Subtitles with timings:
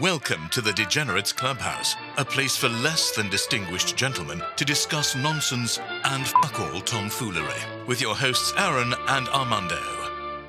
[0.00, 5.78] Welcome to the Degenerates Clubhouse, a place for less than distinguished gentlemen to discuss nonsense
[6.04, 7.60] and fuck all tomfoolery.
[7.86, 9.78] With your hosts Aaron and Armando.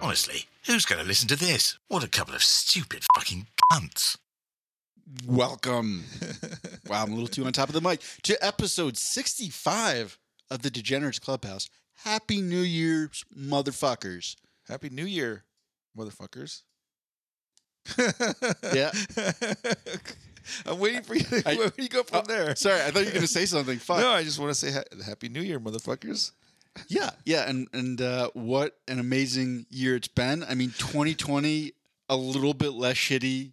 [0.01, 1.77] Honestly, who's going to listen to this?
[1.89, 4.15] What a couple of stupid fucking cunts.
[5.27, 6.05] Welcome.
[6.87, 10.17] wow, I'm a little too on top of the mic to episode 65
[10.49, 11.69] of the Degenerates Clubhouse.
[12.05, 14.37] Happy New Year's, motherfuckers.
[14.69, 15.43] Happy New Year,
[15.97, 16.61] motherfuckers.
[18.73, 18.91] Yeah.
[20.65, 21.23] I'm waiting for you.
[21.23, 22.55] To, I- where do you go from Oh, there?
[22.55, 23.77] Sorry, I thought you were going to say something.
[23.79, 23.99] Fuck.
[23.99, 26.31] No, I just want to say ha- Happy New Year, motherfuckers.
[26.87, 30.43] Yeah, yeah, and and uh, what an amazing year it's been.
[30.43, 31.73] I mean, 2020
[32.09, 33.51] a little bit less shitty,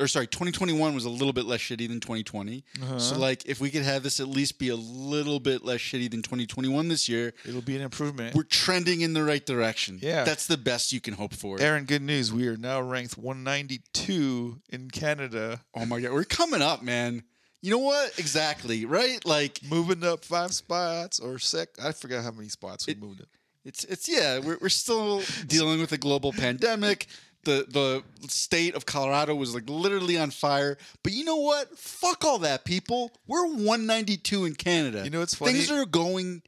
[0.00, 2.64] or sorry, 2021 was a little bit less shitty than 2020.
[2.82, 2.98] Uh-huh.
[2.98, 6.10] So like, if we could have this at least be a little bit less shitty
[6.10, 8.34] than 2021 this year, It'll be an improvement.
[8.34, 9.98] we're trending in the right direction.
[10.00, 10.24] Yeah.
[10.24, 11.60] that's the best you can hope for.
[11.60, 12.32] Aaron, good news.
[12.32, 17.22] We are now ranked 192 in Canada, Oh my god, we're coming up, man.
[17.62, 18.18] You know what?
[18.18, 19.24] Exactly right.
[19.26, 21.68] Like moving up five spots or sec.
[21.82, 23.28] I forgot how many spots we It- moved up.
[23.62, 27.06] It's it's yeah, we're we're still dealing with a global pandemic.
[27.44, 30.76] The the state of Colorado was like literally on fire.
[31.02, 31.78] But you know what?
[31.78, 33.12] Fuck all that, people.
[33.26, 35.02] We're 192 in Canada.
[35.04, 35.52] You know what's funny?
[35.52, 36.42] Things are going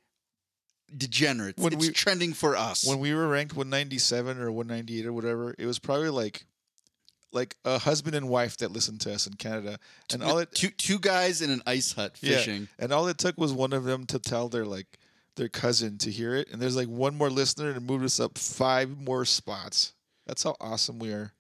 [0.95, 1.57] degenerate.
[1.59, 2.85] When it's we- trending for us.
[2.87, 6.45] When we were ranked 197 or 198 or whatever, it was probably like
[7.35, 9.79] like a husband and wife that listened to us in Canada,
[10.13, 12.69] and all it two two guys in an ice hut Yeah, fishing.
[12.79, 14.99] and all it took was one of them to tell their like
[15.37, 18.21] their cousin to hear it, and there's like one more listener and it moved us
[18.21, 19.95] up five more spots.
[20.27, 21.33] That's how awesome we are.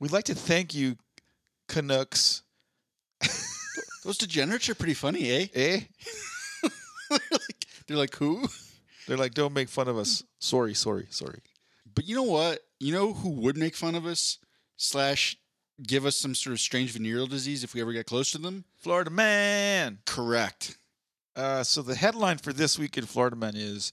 [0.00, 0.96] We'd like to thank you,
[1.68, 2.42] Canucks.
[4.04, 5.46] Those degenerates are pretty funny, eh?
[5.54, 5.80] Eh?
[7.10, 8.46] they're, like, they're like who?
[9.06, 10.22] They're like, don't make fun of us.
[10.38, 11.40] Sorry, sorry, sorry.
[11.94, 12.60] But you know what?
[12.78, 14.38] You know who would make fun of us
[14.76, 15.36] slash
[15.82, 18.64] give us some sort of strange venereal disease if we ever get close to them?
[18.76, 19.98] Florida man.
[20.06, 20.76] Correct.
[21.38, 23.92] Uh, so the headline for this week in Florida Man is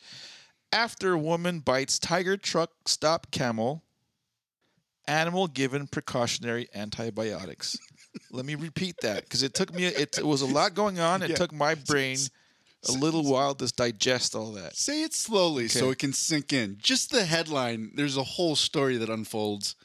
[0.72, 3.84] After Woman Bites Tiger Truck Stop Camel,
[5.08, 7.78] Animal Given Precautionary Antibiotics.
[8.32, 11.22] Let me repeat that because it took me, it, it was a lot going on.
[11.22, 11.36] It Yeah.
[11.36, 12.18] took my brain
[12.88, 14.76] a little while to digest all that.
[14.76, 16.78] Say it slowly so it can sink in.
[16.80, 19.76] Just the headline, there's a whole story that unfolds.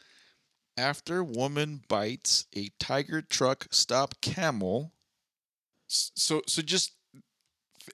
[0.76, 4.92] After Woman Bites a Tiger Truck Stop Camel,
[5.88, 6.92] So so just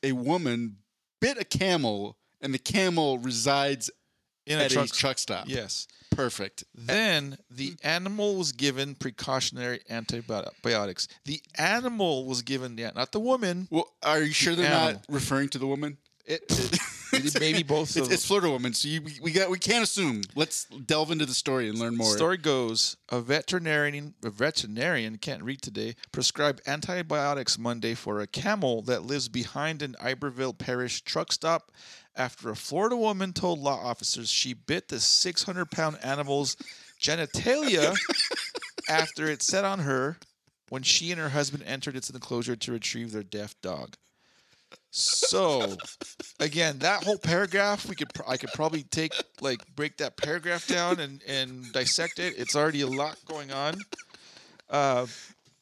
[0.03, 0.76] a woman
[1.20, 3.91] bit a camel and the camel resides
[4.46, 4.88] in a truck.
[4.88, 5.48] truck stop.
[5.48, 5.86] Yes.
[6.10, 6.64] Perfect.
[6.74, 7.84] Then the mm.
[7.84, 11.08] animal was given precautionary antibiotics.
[11.24, 13.68] The animal was given, yeah, not the woman.
[13.70, 14.92] Well, are you sure they're animal.
[14.92, 15.98] not referring to the woman?
[16.24, 16.78] It, it-
[17.41, 18.15] maybe both of It's, them.
[18.15, 20.22] it's Florida woman, so you, we- we got we can't assume.
[20.34, 22.15] Let's delve into the story and learn more.
[22.15, 28.82] Story goes: a veterinarian, a veterinarian can't read today, prescribed antibiotics Monday for a camel
[28.82, 31.72] that lives behind an Iberville Parish truck stop
[32.16, 36.56] after a Florida woman told law officers she bit the 600-pound animal's
[37.03, 37.94] genitalia
[38.88, 40.19] after it set on her
[40.71, 43.94] when she and her husband entered its enclosure to retrieve their deaf dog.
[44.98, 45.76] So,
[46.40, 49.12] again, that whole paragraph we could I could probably take
[49.42, 52.38] like break that paragraph down and and dissect it.
[52.38, 53.74] It's already a lot going on.
[54.70, 55.06] Uh,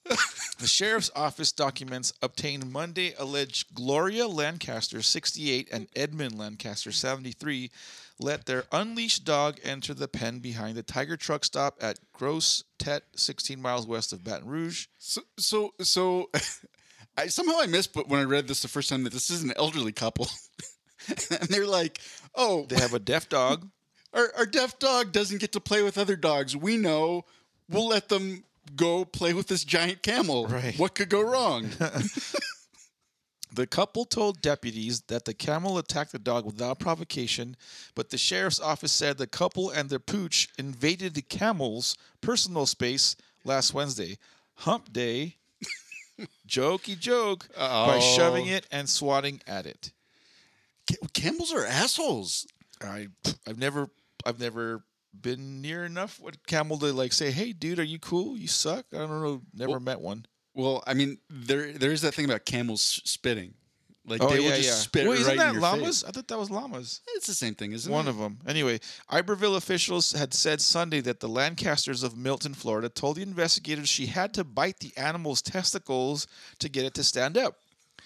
[0.04, 7.70] the sheriff's office documents obtained Monday allege Gloria Lancaster, 68, and Edmund Lancaster, 73,
[8.20, 13.02] let their unleashed dog enter the pen behind the Tiger truck stop at Grosse Tete,
[13.16, 14.86] 16 miles west of Baton Rouge.
[14.98, 16.30] So so so
[17.16, 19.42] I somehow I missed but when I read this the first time that this is
[19.42, 20.28] an elderly couple.
[21.08, 22.00] and they're like,
[22.34, 23.68] "Oh, They have a deaf dog.
[24.14, 26.56] our our deaf dog doesn't get to play with other dogs.
[26.56, 27.24] We know.
[27.68, 28.44] We'll let them
[28.76, 30.46] go play with this giant camel.
[30.46, 30.78] Right.
[30.78, 31.68] What could go wrong?
[33.54, 37.56] The couple told deputies that the camel attacked the dog without provocation,
[37.94, 43.14] but the sheriff's office said the couple and their pooch invaded the camel's personal space
[43.44, 44.18] last Wednesday.
[44.54, 45.36] Hump day.
[46.48, 48.16] Jokey joke by Oh.
[48.16, 49.92] shoving it and swatting at it.
[50.88, 52.46] Ca- Camels are assholes.
[52.80, 53.08] I
[53.46, 53.88] I've never
[54.24, 54.84] I've never
[55.18, 58.36] been near enough with camel to like say, "Hey, dude, are you cool?
[58.36, 59.42] You suck." I don't know.
[59.52, 60.26] Never Well, met one.
[60.54, 63.54] Well, I mean, there there is that thing about camels spitting.
[64.06, 64.74] Like Oh they yeah, will just yeah.
[64.74, 66.02] spit Wait, isn't that llamas?
[66.02, 66.04] face.
[66.08, 67.00] I thought that was llamas.
[67.14, 68.10] It's the same thing, isn't One it?
[68.10, 68.38] One of them.
[68.46, 73.88] Anyway, Iberville officials had said Sunday that the Lancasters of Milton, Florida, told the investigators
[73.88, 76.26] she had to bite the animal's testicles
[76.58, 77.56] to get it to stand up.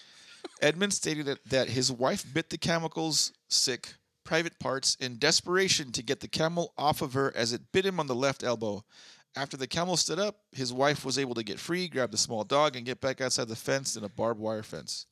[0.61, 6.03] Edmund stated that, that his wife bit the camel's sick private parts in desperation to
[6.03, 8.83] get the camel off of her as it bit him on the left elbow.
[9.35, 12.43] After the camel stood up, his wife was able to get free, grab the small
[12.43, 15.07] dog, and get back outside the fence in a barbed wire fence.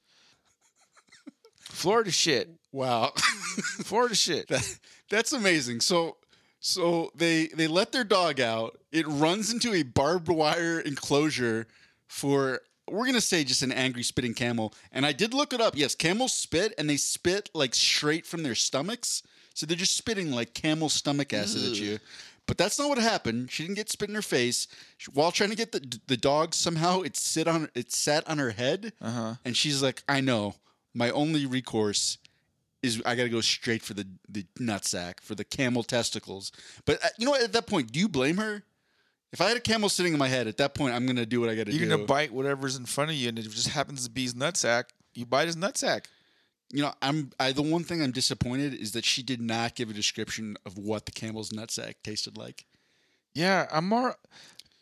[1.70, 2.50] Florida shit.
[2.72, 3.12] Wow.
[3.84, 4.48] Florida shit.
[4.48, 4.78] That,
[5.10, 5.82] that's amazing.
[5.82, 6.18] So
[6.60, 8.78] so they they let their dog out.
[8.92, 11.68] It runs into a barbed wire enclosure
[12.08, 14.74] for we're gonna say just an angry spitting camel.
[14.92, 15.76] And I did look it up.
[15.76, 19.24] Yes, camels spit and they spit like straight from their stomachs.
[19.54, 22.00] So they're just spitting like camel stomach acid at you.
[22.46, 23.52] But that's not what happened.
[23.52, 24.68] She didn't get spit in her face.
[25.14, 28.52] While trying to get the the dog, somehow it sit on it sat on her
[28.52, 29.36] head, Uh-huh.
[29.44, 30.56] and she's like, "I know.
[30.98, 32.18] My only recourse
[32.82, 36.52] is I got to go straight for the the nutsack for the camel testicles."
[36.86, 37.44] But uh, you know what?
[37.44, 38.64] At that point, do you blame her?
[39.32, 41.40] If I had a camel sitting in my head, at that point, I'm gonna do
[41.40, 41.78] what I got to do.
[41.78, 44.24] You're gonna bite whatever's in front of you, and if it just happens to be
[44.24, 46.06] his nutsack, you bite his nutsack.
[46.72, 49.90] you know, I'm I the one thing I'm disappointed is that she did not give
[49.90, 52.66] a description of what the camel's nutsack tasted like.
[53.34, 54.16] Yeah, I'm more.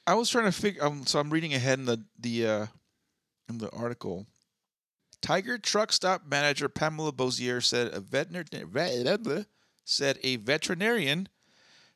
[0.07, 0.83] I was trying to figure.
[0.85, 2.65] Um, so I'm reading ahead in the the uh,
[3.50, 4.25] in the article.
[5.25, 9.48] Tiger truck stop manager Pamela Bozier said a veterinarian
[9.83, 11.30] said a veterinarian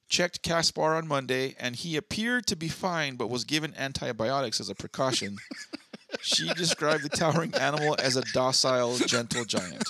[0.07, 4.67] checked Caspar on Monday and he appeared to be fine, but was given antibiotics as
[4.67, 5.37] a precaution.
[6.21, 9.83] she described the towering animal as a docile, gentle giant.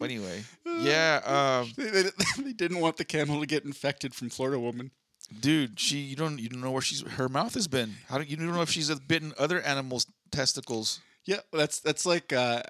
[0.00, 1.20] anyway, yeah.
[1.64, 4.92] Um, They, they, they didn't want the camel to get infected from Florida woman.
[5.40, 8.24] dude she you don't you don't know where she's her mouth has been how do
[8.24, 12.62] you don't know if she's bitten other animals testicles Yeah, that's that's like uh,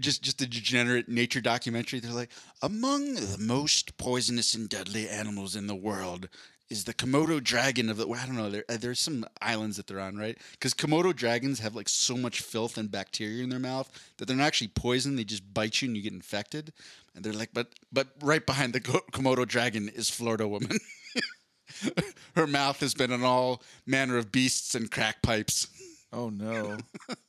[0.00, 2.00] just just a degenerate nature documentary.
[2.00, 2.32] They're like,
[2.62, 6.28] among the most poisonous and deadly animals in the world
[6.70, 8.08] is the Komodo dragon of the.
[8.08, 8.50] I don't know.
[8.50, 10.36] There, uh, there's some islands that they're on, right?
[10.52, 14.36] Because Komodo dragons have like so much filth and bacteria in their mouth that they're
[14.36, 15.16] not actually poison.
[15.16, 16.72] They just bite you and you get infected.
[17.14, 20.78] And they're like, but but right behind the Komodo dragon is Florida woman.
[22.34, 25.68] Her mouth has been on all manner of beasts and crack pipes.
[26.12, 26.76] oh no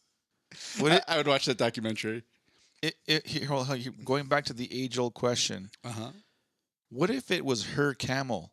[0.81, 2.23] I, it, I would watch that documentary.
[2.81, 6.09] it, it here, hold on, here, going back to the age old question Uh huh.
[6.89, 8.51] what if it was her camel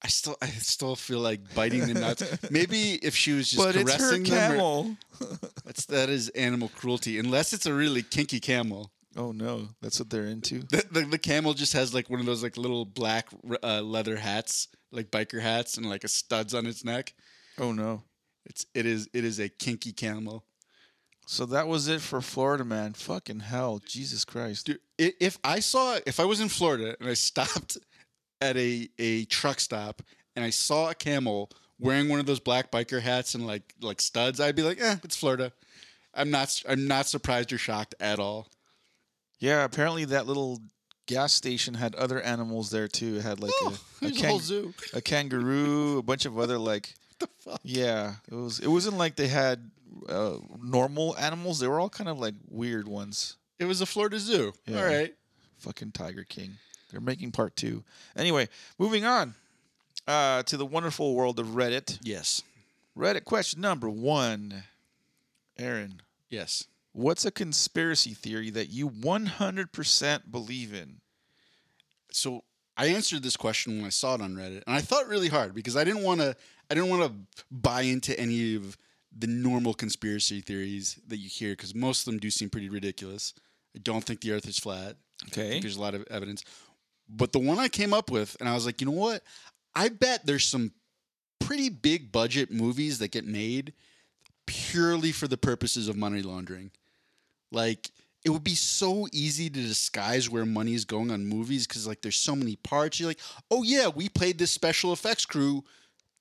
[0.00, 2.22] I still, I still feel like biting the nuts.
[2.52, 4.96] Maybe if she was just but it's her caressing them, or- camel
[5.64, 7.18] that's that is animal cruelty.
[7.18, 8.92] Unless it's a really kinky camel.
[9.16, 12.26] oh no that's what they're into The, the, the camel just has like one of
[12.26, 13.26] those like little black
[13.64, 17.12] uh, leather hats, like biker hats, and like a studs on its neck.
[17.58, 18.02] oh no
[18.46, 20.44] It's it is it is a kinky camel.
[21.30, 25.98] So that was it for florida man fucking hell jesus christ Dude, if I saw
[26.06, 27.76] if I was in Florida and I stopped
[28.40, 30.02] at a a truck stop
[30.34, 34.00] and I saw a camel wearing one of those black biker hats and like like
[34.00, 35.52] studs, I'd be like, eh, it's Florida.
[36.14, 38.48] I'm not I'm not surprised or shocked at all.
[39.38, 40.58] yeah apparently that little
[41.06, 44.40] gas station had other animals there too it had like a, a, There's a whole
[44.40, 44.74] zoo.
[44.94, 47.60] a kangaroo a bunch of other like the fuck?
[47.64, 48.60] Yeah, it was.
[48.60, 49.70] It wasn't like they had
[50.08, 51.58] uh, normal animals.
[51.60, 53.36] They were all kind of like weird ones.
[53.58, 54.52] It was a Florida zoo.
[54.66, 54.78] Yeah.
[54.78, 55.14] All right.
[55.58, 56.52] Fucking Tiger King.
[56.90, 57.82] They're making part two.
[58.16, 58.48] Anyway,
[58.78, 59.34] moving on
[60.06, 61.98] uh, to the wonderful world of Reddit.
[62.02, 62.42] Yes.
[62.96, 64.64] Reddit question number one.
[65.58, 66.64] Aaron, Yes.
[66.92, 71.00] what's a conspiracy theory that you 100% believe in?
[72.12, 72.44] So
[72.76, 75.54] I answered this question when I saw it on Reddit, and I thought really hard
[75.54, 76.36] because I didn't want to.
[76.70, 78.76] I didn't want to buy into any of
[79.16, 83.34] the normal conspiracy theories that you hear because most of them do seem pretty ridiculous.
[83.74, 84.96] I don't think the Earth is flat.
[85.28, 85.58] Okay.
[85.60, 86.44] there's a lot of evidence,
[87.08, 89.22] but the one I came up with, and I was like, you know what?
[89.74, 90.72] I bet there's some
[91.40, 93.72] pretty big budget movies that get made
[94.46, 96.70] purely for the purposes of money laundering.
[97.50, 97.90] Like
[98.24, 102.02] it would be so easy to disguise where money is going on movies because like
[102.02, 102.98] there's so many parts.
[102.98, 105.64] You're like, oh yeah, we paid this special effects crew,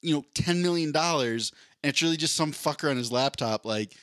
[0.01, 1.51] you know, ten million dollars,
[1.83, 3.93] and it's really just some fucker on his laptop, like,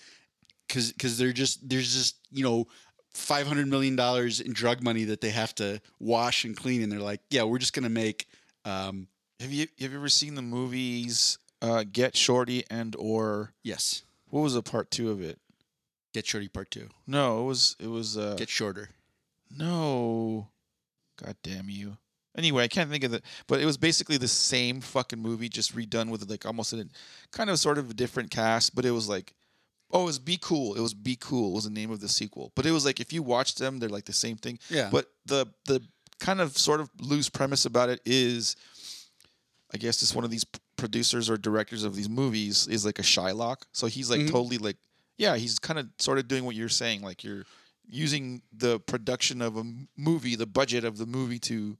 [0.69, 2.66] because because they're just there's just you know.
[3.16, 6.90] Five hundred million dollars in drug money that they have to wash and clean, and
[6.90, 8.26] they're like, "Yeah, we're just gonna make."
[8.64, 9.07] Um,
[9.38, 14.40] Have you have you ever seen the movies uh, Get Shorty and or yes, what
[14.40, 15.38] was the part two of it?
[16.12, 16.88] get shorty part two.
[17.07, 18.88] No, it was it was uh, Get shorter.
[19.49, 20.49] No.
[21.23, 21.99] God damn you.
[22.37, 25.75] Anyway, I can't think of it, but it was basically the same fucking movie, just
[25.76, 26.88] redone with like almost a
[27.31, 29.35] kind of sort of a different cast, but it was like,
[29.93, 30.75] oh, it was Be Cool.
[30.75, 32.50] It was Be Cool was the name of the sequel.
[32.57, 34.59] But it was like if you watch them, they're like the same thing.
[34.69, 34.88] Yeah.
[34.91, 35.81] But the the
[36.19, 38.57] kind of sort of loose premise about it is,
[39.73, 40.45] I guess it's one of these
[40.76, 43.62] producers or directors of these movies is like a Shylock.
[43.73, 44.31] So he's like Mhm.
[44.31, 44.76] totally like,
[45.19, 47.45] yeah, he's kind of sort of doing what you're saying, like you're
[47.88, 49.64] using the production of a
[49.97, 51.76] movie, the budget of the movie to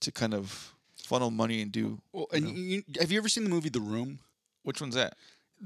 [0.00, 2.00] to kind of funnel money and do.
[2.12, 4.18] Well, and you, have you ever seen the movie The Room?
[4.62, 5.14] Which one's that?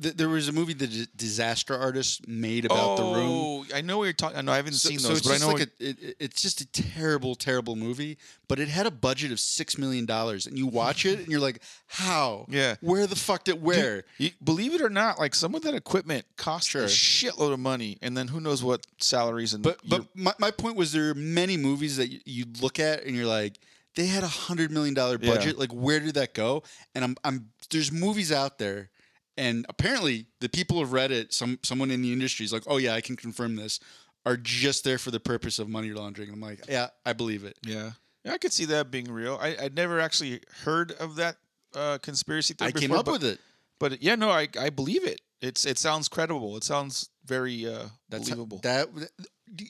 [0.00, 3.28] Th- there was a movie the D- Disaster Artist made about The Room.
[3.28, 4.36] Oh, I know what you're talking.
[4.38, 5.48] I know I haven't seen those, it's but I know.
[5.52, 8.16] like it, it- it's just a terrible, terrible movie.
[8.46, 11.40] But it had a budget of six million dollars, and you watch it and you're
[11.40, 12.46] like, how?
[12.48, 12.76] Yeah.
[12.82, 14.04] Where the fuck did where?
[14.18, 16.82] You, believe it or not, like some of that equipment cost Sure.
[16.82, 19.64] a shitload of money, and then who knows what salaries and.
[19.64, 23.02] But but my, my point was there are many movies that you, you look at
[23.04, 23.58] and you're like,
[23.96, 25.34] they had a hundred million dollar Yeah.
[25.34, 25.58] budget.
[25.58, 26.62] Like, where did that go?
[26.94, 28.90] And I'm I'm there's movies out there,
[29.36, 32.94] and apparently the people of Reddit, some someone in the industry is like, oh yeah,
[32.94, 33.80] I can confirm this,
[34.26, 36.30] are just there for the purpose of money laundering.
[36.32, 37.58] I'm like, yeah, I believe it.
[37.66, 37.92] yeah,
[38.24, 39.38] yeah, I could see that being real.
[39.40, 41.36] I I'd never actually heard of that
[41.74, 42.72] uh, conspiracy theory.
[42.74, 43.40] I came up but, with it.
[43.78, 45.20] But yeah, no, I I believe it.
[45.40, 46.56] It's it sounds credible.
[46.58, 48.58] It sounds very uh, That's how- believable.
[48.62, 48.88] that.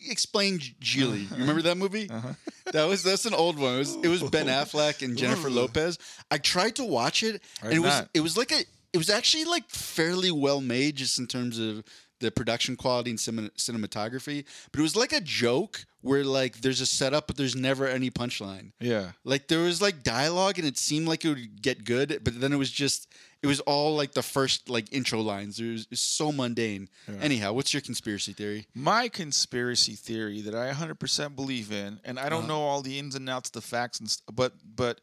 [0.09, 1.31] Explain Gigli.
[1.31, 2.09] You remember that movie?
[2.11, 2.33] Uh-huh.
[2.73, 3.75] That was that's an old one.
[3.75, 5.99] It was it was Ben Affleck and Jennifer Lopez.
[6.31, 8.61] I tried to watch it, and it was it was like a
[8.93, 11.83] it was actually like fairly well made just in terms of
[12.21, 14.45] the production quality and cinematography.
[14.71, 18.11] But it was like a joke where like there's a setup, but there's never any
[18.11, 18.73] punchline.
[18.79, 19.13] yeah.
[19.25, 22.53] Like there was like dialogue, and it seemed like it would get good, but then
[22.53, 25.59] it was just it was all like the first like intro lines.
[25.61, 26.89] It was, it was so mundane.
[27.21, 28.67] Anyhow, what's your conspiracy theory?
[28.75, 32.49] My conspiracy theory that I 100% believe in, and I don't Uh-huh.
[32.49, 35.01] know all the ins and outs, the facts, and st- but but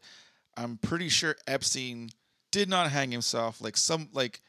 [0.56, 2.10] I'm pretty sure Epstein
[2.50, 3.60] did not hang himself.
[3.60, 4.40] Like some like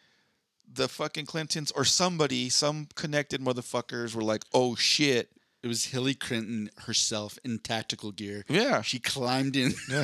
[0.72, 5.31] the fucking Clintons or somebody, some connected motherfuckers were like, "Oh shit,
[5.62, 8.46] It was Hillary Clinton herself in tactical gear.
[8.50, 9.96] yeah." She climbed in so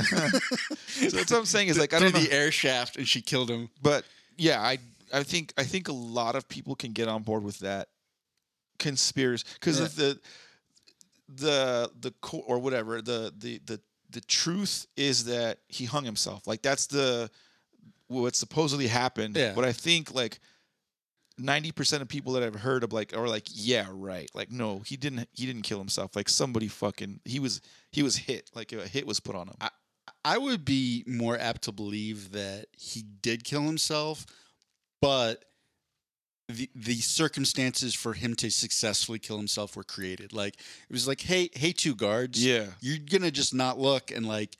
[1.10, 3.50] that's what I'm saying is like I don't know, the air shaft and she killed
[3.50, 3.70] him.
[3.82, 4.04] but
[4.38, 4.78] yeah, I
[5.14, 7.88] I think I think a lot of people can get on board with that
[8.80, 9.88] conspiracy because Yeah.
[9.96, 10.20] the
[11.30, 16.46] the the co- or whatever the the the the truth is that he hung himself.
[16.48, 17.30] Like that's the
[18.08, 19.36] what supposedly happened.
[19.36, 19.54] Yeah.
[19.56, 20.40] But I think like.
[21.38, 24.30] Ninety percent of people that I've heard of like are like, yeah, right.
[24.34, 25.27] Like, no, he didn't.
[25.34, 26.15] He didn't kill himself.
[26.15, 27.20] Like somebody fucking.
[27.25, 27.62] He was.
[27.92, 28.50] He was hit.
[28.56, 29.56] Like a hit was put on him.
[30.24, 34.25] I would be more apt to believe that he did kill himself,
[35.01, 35.44] but
[36.48, 40.32] the the circumstances for him to successfully kill himself were created.
[40.34, 42.68] Like it was like, hey, hey, two guards, Yeah.
[42.82, 44.56] you're gonna just not look and like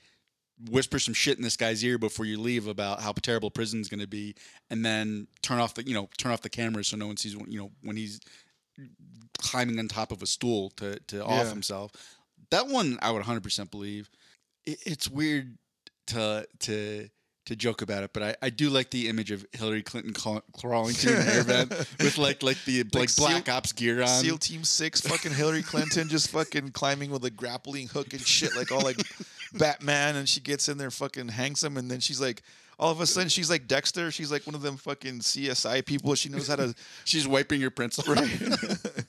[0.70, 4.06] whisper some shit in this guy's ear before you leave about how terrible prison's gonna
[4.06, 4.34] be,
[4.70, 7.34] and then turn off the you know turn off the camera so no one sees
[7.34, 8.20] you know when he's
[9.38, 11.92] climbing on top of a stool to to off himself.
[12.50, 14.10] That one I would 100 percent believe.
[14.64, 15.58] It, it's weird
[16.08, 17.08] to to
[17.46, 20.42] to joke about it, but I, I do like the image of Hillary Clinton craw-
[20.58, 21.70] crawling through an air vent
[22.00, 24.08] with like like the like, Seal- black ops gear on.
[24.08, 28.54] SEAL Team Six, fucking Hillary Clinton, just fucking climbing with a grappling hook and shit,
[28.56, 28.98] like all like
[29.52, 32.42] Batman, and she gets in there, fucking hangs him, and then she's like,
[32.78, 34.10] all of a sudden, she's like Dexter.
[34.10, 36.14] She's like one of them fucking CSI people.
[36.14, 36.74] She knows how to.
[37.06, 38.12] She's wiping your pencil.
[38.12, 38.28] Right.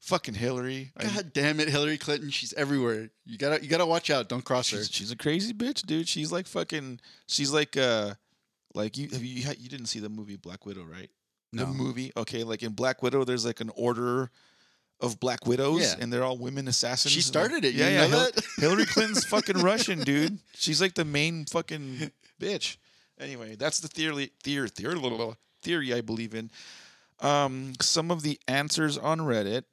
[0.00, 0.92] fucking Hillary.
[0.96, 2.30] I- God damn it, Hillary Clinton.
[2.30, 3.10] She's everywhere.
[3.26, 4.28] You gotta you gotta watch out.
[4.28, 4.78] Don't cross her.
[4.78, 6.08] she's, she's a crazy bitch, dude.
[6.08, 7.00] She's like fucking.
[7.26, 8.14] She's like uh,
[8.74, 11.10] like you have you you didn't see the movie Black Widow, right?
[11.52, 11.64] No.
[11.64, 12.44] The movie, okay.
[12.44, 14.30] Like in Black Widow, there's like an order
[15.00, 15.94] of Black Widows, Yeah.
[16.00, 17.12] and they're all women assassins.
[17.12, 17.74] She started it.
[17.74, 18.44] You know Hil- that?
[18.58, 20.38] Hillary Clinton's fucking Russian, dude.
[20.54, 22.76] She's like the main fucking bitch.
[23.18, 24.30] Anyway, that's the theory.
[24.42, 24.68] Theory.
[24.68, 25.34] Theory.
[25.62, 26.50] Theory I believe in.
[27.20, 29.64] Um, some of the answers on Reddit.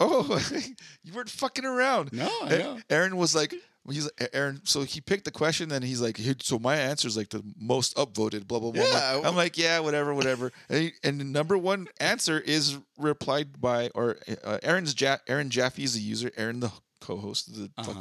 [0.00, 0.40] Oh,
[1.02, 2.12] you weren't fucking around.
[2.12, 2.78] No, I A- know.
[2.88, 3.52] Aaron was like,
[3.90, 4.60] he's like, Aaron.
[4.64, 7.42] So he picked the question, then he's like, "Here, so my answer is like the
[7.60, 8.46] most upvoted.
[8.46, 8.82] Blah blah blah.
[8.82, 9.20] Yeah.
[9.24, 10.52] I'm like, yeah, whatever, whatever.
[10.68, 15.50] and, he, and the number one answer is replied by or uh, Aaron's ja- Aaron
[15.50, 16.30] Jaffe is the user.
[16.36, 17.54] Aaron the co-host.
[17.54, 18.00] The Uh-huh.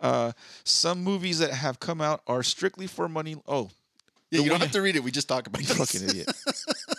[0.00, 0.32] uh,
[0.64, 3.36] some movies that have come out are strictly for money.
[3.46, 3.70] Oh,
[4.30, 5.02] Yeah, you don't have to read it.
[5.04, 5.76] We just talk about this.
[5.76, 6.30] fucking idiot.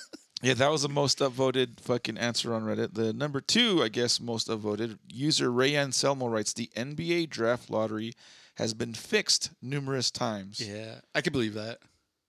[0.42, 2.94] Yeah, that was the most upvoted fucking answer on Reddit.
[2.94, 8.14] The number two, I guess, most upvoted user Ray Anselmo writes: the NBA draft lottery
[8.56, 10.60] has been fixed numerous times.
[10.60, 11.80] Yeah, I can believe that.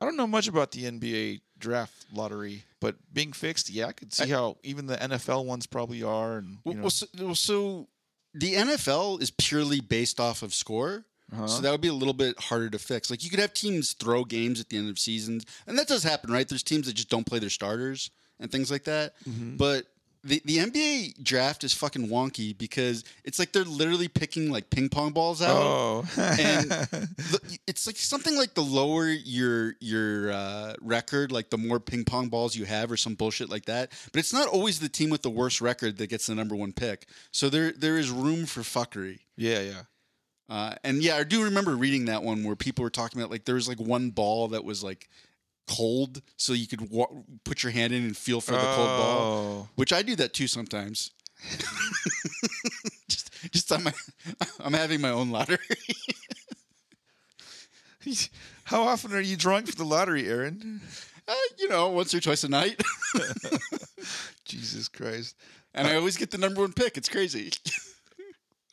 [0.01, 4.13] I don't know much about the NBA draft lottery, but being fixed, yeah, I could
[4.13, 6.39] see how even the NFL ones probably are.
[6.39, 7.89] And you Well, know, well, so, well, so
[8.35, 11.05] the NFL is purely based off of score.
[11.33, 11.47] Uh-huh.
[11.47, 13.11] So that would be a little bit harder to fix.
[13.11, 16.03] Like you could have teams throw games at the end of seasons, and that does
[16.03, 16.49] happen, right?
[16.49, 19.15] There's teams that just don't play their starters and things like that.
[19.27, 19.57] Mm-hmm.
[19.57, 19.87] But
[20.25, 24.89] the the NBA draft is fucking wonky because it's like they're literally picking like ping
[24.89, 25.57] pong balls out.
[25.57, 31.59] oh, and the, it's like something like the lower your your uh, record, like the
[31.59, 33.91] more ping pong balls you have, or some bullshit like that.
[34.13, 36.73] But it's not always the team with the worst record that gets the number one
[36.73, 37.07] pick.
[37.33, 39.21] So there there is room for fuckery.
[39.37, 39.83] yeah, yeah.
[40.49, 43.45] Uh, and yeah, I do remember reading that one where people were talking about like
[43.45, 45.09] there was like one ball that was like
[45.69, 47.07] cold, so you could wa-
[47.45, 49.21] put your hand in and feel for the cold ball.
[49.21, 49.69] Oh.
[49.77, 51.11] Which I do that too sometimes.
[53.09, 53.93] just, just on my,
[54.61, 55.59] I'm having my own lottery.
[58.65, 60.81] How often are you drawing for the lottery, Aaron?
[61.29, 62.83] uh, you know, once or twice a night,
[64.45, 65.37] Jesus Christ.
[65.73, 66.97] and I always get the number one pick.
[66.97, 67.53] It's crazy.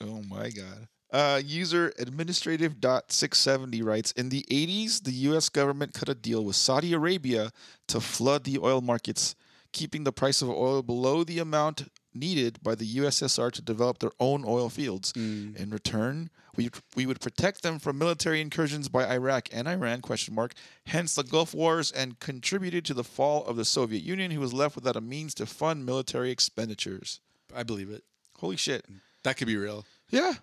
[0.02, 0.88] Oh my God.
[1.12, 5.50] Uh, user administrative.670 writes In the 80s, the U.S.
[5.50, 7.52] government cut a deal with Saudi Arabia
[7.88, 9.36] to flood the oil markets,
[9.72, 14.12] keeping the price of oil below the amount needed by the USSR to develop their
[14.20, 15.12] own oil fields.
[15.16, 20.36] In return, we, we would protect them from military incursions by Iraq and Iran, question
[20.36, 20.54] mark,
[20.88, 24.54] hence the Gulf Wars, and contributed to the fall of the Soviet Union, who was
[24.54, 27.20] left without a means to fund military expenditures.
[27.56, 28.04] I believe it.
[28.38, 28.86] Holy shit.
[29.24, 29.86] That could be real.
[30.10, 30.34] Yeah.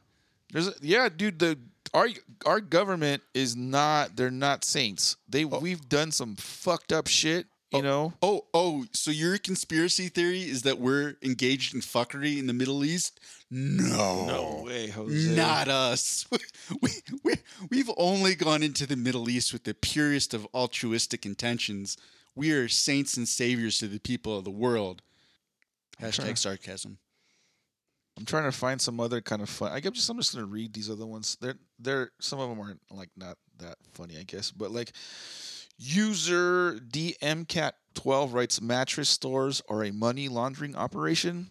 [0.53, 1.59] There's a, yeah, dude, the
[1.95, 2.09] our
[2.45, 5.17] our government is not they're not saints.
[5.29, 5.59] They oh.
[5.59, 7.83] we've done some fucked up shit, you oh.
[7.83, 8.13] know.
[8.23, 12.85] Oh, oh, so your conspiracy theory is that we're engaged in fuckery in the Middle
[12.85, 13.21] East?
[13.51, 14.27] No.
[14.27, 14.63] No.
[14.65, 15.35] way, Jose.
[15.35, 16.27] Not us.
[16.83, 16.91] We,
[17.23, 17.35] we,
[17.71, 21.97] we've only gone into the Middle East with the purest of altruistic intentions.
[22.35, 25.01] We are saints and saviors to the people of the world.
[26.03, 26.99] Hashtag sarcasm.
[28.17, 29.73] I'm trying to find some other kind of fun.
[29.73, 31.37] I guess just I'm just gonna read these other ones.
[31.41, 34.51] They're they're some of them aren't like not that funny, I guess.
[34.51, 34.93] But like
[35.79, 41.51] user DMCat12 writes mattress stores are a money laundering operation.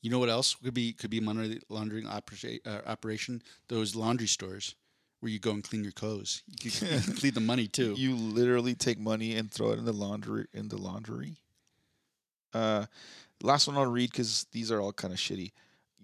[0.00, 3.42] You know what else could be could be money laundering opera- uh, operation?
[3.68, 4.76] Those laundry stores
[5.20, 6.42] where you go and clean your clothes.
[6.62, 7.94] You can, you can clean the money too.
[7.96, 11.36] You literally take money and throw it in the laundry in the laundry.
[12.52, 12.86] Uh,
[13.42, 15.52] last one I'll read because these are all kind of shitty.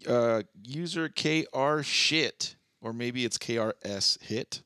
[0.07, 4.63] Uh, user KR shit, or maybe it's KRS hit.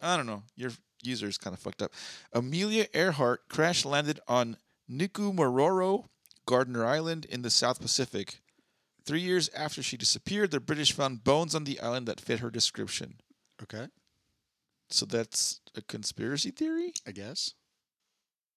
[0.00, 0.42] I don't know.
[0.56, 0.70] Your
[1.02, 1.92] user is kind of fucked up.
[2.32, 4.56] Amelia Earhart crash landed on
[4.90, 6.06] Nikumaroro,
[6.46, 8.40] Gardner Island in the South Pacific.
[9.04, 12.50] Three years after she disappeared, the British found bones on the island that fit her
[12.50, 13.16] description.
[13.62, 13.88] okay,
[14.90, 16.94] So that's a conspiracy theory?
[17.06, 17.52] I guess.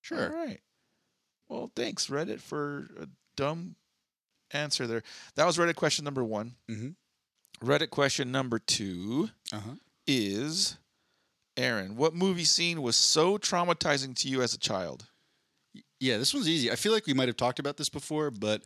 [0.02, 0.30] Sure.
[0.30, 0.62] All right.
[1.50, 3.76] Well, thanks, Reddit, for a dumb
[4.52, 5.04] answer there.
[5.36, 6.56] That was Reddit question number one.
[6.70, 6.96] Mhm.
[7.64, 9.76] Reddit question number two Uh huh.
[10.06, 10.78] is
[11.58, 15.08] Aaron, what movie scene was so traumatizing to you as a child?
[16.00, 16.72] Yeah, this one's easy.
[16.72, 18.62] I feel like we might have talked about this before, but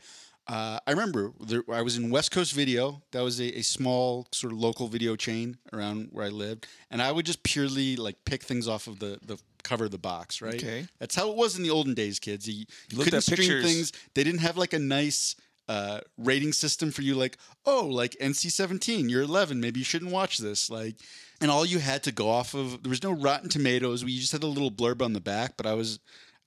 [0.48, 3.02] uh, I remember there, I was in West Coast Video.
[3.14, 7.02] That was a, a small sort of local video chain around where I lived, and
[7.02, 10.42] I would just purely like pick things off of the the cover of the box.
[10.42, 10.56] Right.
[10.56, 10.88] Okay.
[11.00, 12.50] That's how it was in the olden days, kids.
[12.50, 13.64] You, you couldn't stream pictures.
[13.64, 13.92] things.
[14.16, 15.38] They didn't have like a nice.
[15.68, 20.12] Uh, rating system for you, like oh, like NC seventeen, you're eleven, maybe you shouldn't
[20.12, 20.70] watch this.
[20.70, 20.96] Like,
[21.40, 24.04] and all you had to go off of there was no Rotten Tomatoes.
[24.04, 26.00] We just had a little blurb on the back, but I was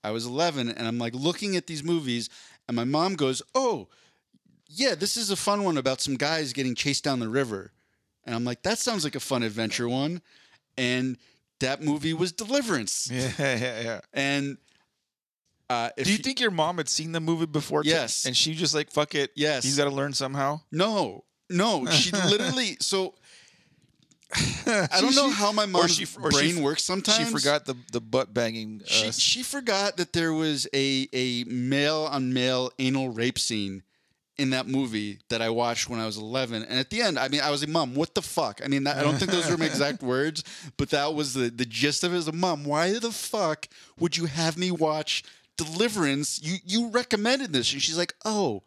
[0.03, 2.29] I was 11 and I'm like looking at these movies
[2.68, 3.88] and my mom goes, "Oh,
[4.68, 7.72] yeah, this is a fun one about some guys getting chased down the river."
[8.24, 10.20] And I'm like, "That sounds like a fun adventure one."
[10.77, 11.16] And
[11.61, 13.11] that movie was Deliverance.
[13.12, 14.00] Yeah, yeah, yeah.
[14.12, 14.59] And
[15.70, 17.83] uh if Do you think your mom had seen the movie before?
[17.85, 18.24] Yes.
[18.27, 19.31] and she just like, fuck it.
[19.35, 19.64] Yes.
[19.64, 20.61] He's got to learn somehow.
[20.70, 21.24] No.
[21.50, 23.14] No, she literally so
[24.66, 27.18] I don't know how my mom's she- brain works sometimes.
[27.18, 28.81] She forgot the, the butt banging.
[28.83, 33.83] Uh, She, she forgot that there was a a male on male anal rape scene
[34.37, 36.64] in that movie that I watched when I was 11.
[36.64, 38.83] And at the end, I mean, I was like, "Mom, what the fuck?" I mean,
[38.85, 40.42] that, I don't think those were my exact words,
[40.77, 42.16] but that was the the gist of it.
[42.16, 43.68] Is, "Mom, why the fuck
[44.00, 45.22] would you have me watch
[45.56, 46.40] Deliverance?
[46.42, 48.62] You you recommended this." And she's like, "Oh,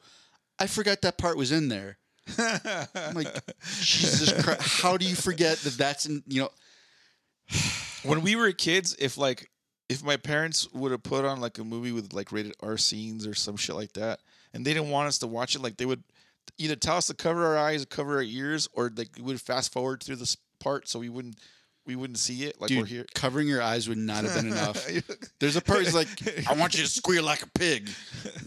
[0.60, 1.98] I forgot that part was in there."
[2.38, 3.34] I'm like,
[3.80, 4.82] Jesus Christ!
[4.82, 6.24] How do you forget that that's in?
[6.28, 6.50] You know,
[8.04, 9.50] when we were kids, if like
[9.90, 13.26] if my parents would have put on like a movie with like rated R scenes
[13.26, 14.20] or some shit like that,
[14.54, 16.04] and they didn't want us to watch it, like they would
[16.58, 19.72] either tell us to cover our eyes, cover our ears, or like we would fast
[19.72, 21.38] forward through this part so we wouldn't
[21.88, 22.60] we wouldn't see it.
[22.62, 23.06] Like we're here.
[23.16, 24.86] covering your eyes would not have been enough.
[25.40, 26.08] There's a part he's like,
[26.48, 27.90] I want you to squeal like a pig.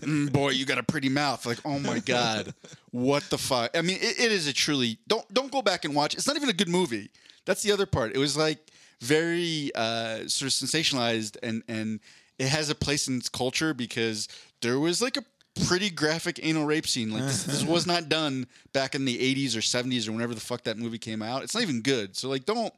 [0.00, 1.46] Mm, boy, you got a pretty mouth.
[1.46, 2.54] Like, oh my god,
[2.90, 3.76] what the fuck?
[3.76, 6.14] I mean, it, it is a truly don't don't go back and watch.
[6.14, 7.10] It's not even a good movie.
[7.46, 8.14] That's the other part.
[8.14, 8.58] It was like
[9.00, 12.00] very uh, sort of sensationalized, and and
[12.38, 14.28] it has a place in its culture because
[14.60, 15.24] there was like a
[15.66, 17.10] pretty graphic anal rape scene.
[17.10, 20.40] Like this, this was not done back in the 80s or 70s or whenever the
[20.40, 21.42] fuck that movie came out.
[21.42, 22.16] It's not even good.
[22.16, 22.72] So like, don't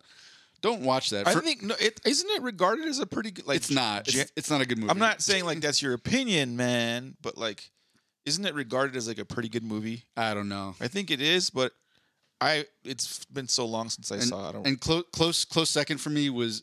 [0.62, 1.26] don't watch that.
[1.26, 3.56] I For- think no, it isn't it regarded as a pretty good like.
[3.56, 4.08] it's not.
[4.08, 4.90] It's, it's not a good movie.
[4.90, 7.70] I'm not saying like that's your opinion, man, but like,
[8.24, 10.04] isn't it regarded as like a pretty good movie?
[10.16, 10.74] I don't know.
[10.80, 11.72] I think it is, but
[12.40, 14.46] I it's been so long since I and, saw.
[14.46, 14.48] it.
[14.48, 14.66] I don't.
[14.66, 16.62] and close close close second for me was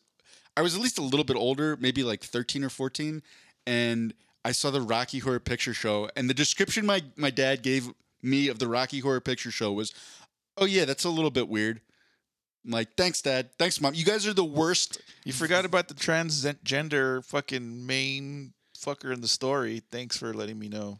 [0.58, 3.22] I was at least a little bit older, maybe like 13 or 14,
[3.68, 7.92] and I saw the Rocky Horror Picture Show, and the description my my dad gave
[8.22, 9.94] me of the Rocky Horror Picture Show was,
[10.58, 11.82] "Oh yeah, that's a little bit weird."
[12.66, 13.50] I'm like, "Thanks, Dad.
[13.58, 13.94] Thanks, Mom.
[13.94, 19.28] You guys are the worst." you forgot about the transgender fucking main fucker in the
[19.28, 19.82] story.
[19.92, 21.00] Thanks for letting me know.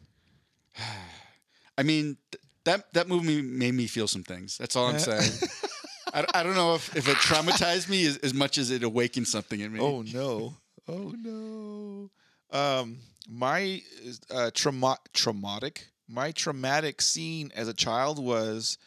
[1.78, 4.58] I mean, th- that that movie made me feel some things.
[4.58, 5.32] That's all I'm saying.
[6.14, 9.28] I, I don't know if, if it traumatized me as, as much as it awakened
[9.28, 9.80] something in me.
[9.80, 10.54] Oh no!
[10.88, 12.10] Oh no!
[12.50, 13.82] Um, my
[14.30, 15.88] uh, trauma traumatic.
[16.08, 18.78] My traumatic scene as a child was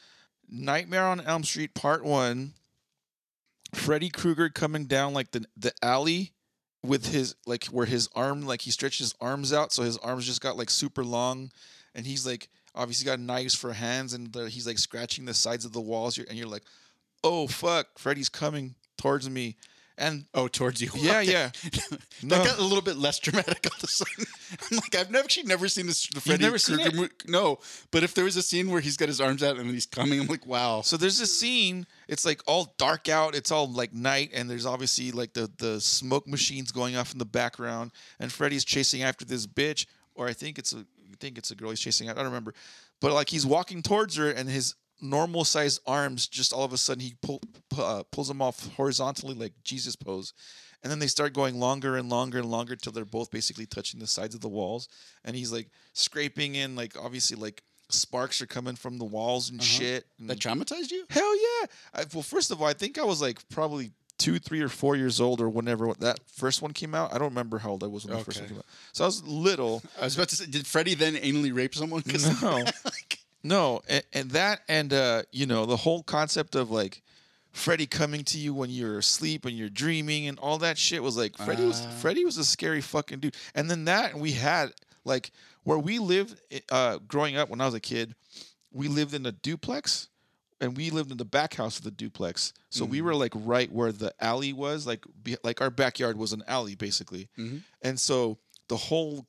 [0.50, 2.54] Nightmare on Elm Street Part One.
[3.74, 6.34] Freddy Krueger coming down like the the alley
[6.84, 10.26] with his like where his arm like he stretched his arms out, so his arms
[10.26, 11.52] just got like super long,
[11.96, 15.74] and he's like obviously got knives for hands, and he's like scratching the sides of
[15.74, 16.64] the walls, and you're like,
[17.24, 19.56] oh fuck, Freddy's coming towards me,
[19.98, 20.90] and Oh, towards you.
[20.96, 21.52] yeah, yeah.
[22.24, 22.38] No.
[22.38, 24.26] That got a little bit less dramatic all of a sudden.
[24.72, 26.08] I'm like, I've never actually never seen this.
[26.08, 26.96] The Freddy never seen Krueger it?
[26.96, 27.60] mo- No,
[27.92, 30.20] but if there was a scene where he's got his arms out and he's coming,
[30.22, 30.82] I'm like, wow.
[30.82, 31.86] So there's this scene.
[32.08, 33.36] It's like all dark out.
[33.36, 37.18] It's all like night, and there's obviously like the the smoke machines going off in
[37.20, 40.78] the background, and Freddy's chasing after this bitch, or I think it's a
[41.12, 42.08] I think it's a girl he's chasing.
[42.10, 42.14] out.
[42.18, 42.54] I don't remember,
[43.02, 46.78] but like he's walking towards her, and his normal sized arms just all of a
[46.78, 47.42] sudden he pull,
[47.78, 50.34] uh, pulls them off horizontally like Jesus pose.
[50.82, 54.00] And then they start going longer and longer and longer till they're both basically touching
[54.00, 54.90] the sides of the walls.
[55.24, 59.62] And he's like scraping in, like obviously like sparks are coming from the walls and
[59.64, 60.06] shit.
[60.20, 61.06] And That traumatized you?
[61.10, 61.68] Hell yeah!
[61.94, 64.96] I, well, first of all, I think I was like probably two, three, or four
[64.96, 67.14] years old, or whenever that first one came out.
[67.14, 68.66] I don't remember how old I was when the first one came out.
[68.92, 69.84] So I was little.
[70.02, 72.04] I was about to say, did Freddy then anally rape someone?
[72.42, 72.64] No.
[73.44, 77.02] No, and, and that, and uh, you know, the whole concept of like
[77.52, 81.18] Freddy coming to you when you're asleep and you're dreaming and all that shit was
[81.18, 81.90] like Freddy was Ah.
[82.00, 83.36] Freddy was a scary fucking dude.
[83.54, 84.72] And then that we had
[85.06, 85.32] like
[85.64, 86.40] where we lived
[86.72, 88.16] uh, growing up when I was a kid,
[88.72, 90.08] we lived in a duplex
[90.60, 92.54] and we lived in the back house of the duplex.
[92.70, 96.32] So we were like right where the alley was, like be, like our backyard was
[96.34, 97.28] an alley basically.
[97.38, 97.62] Mhm.
[97.82, 99.28] And so the whole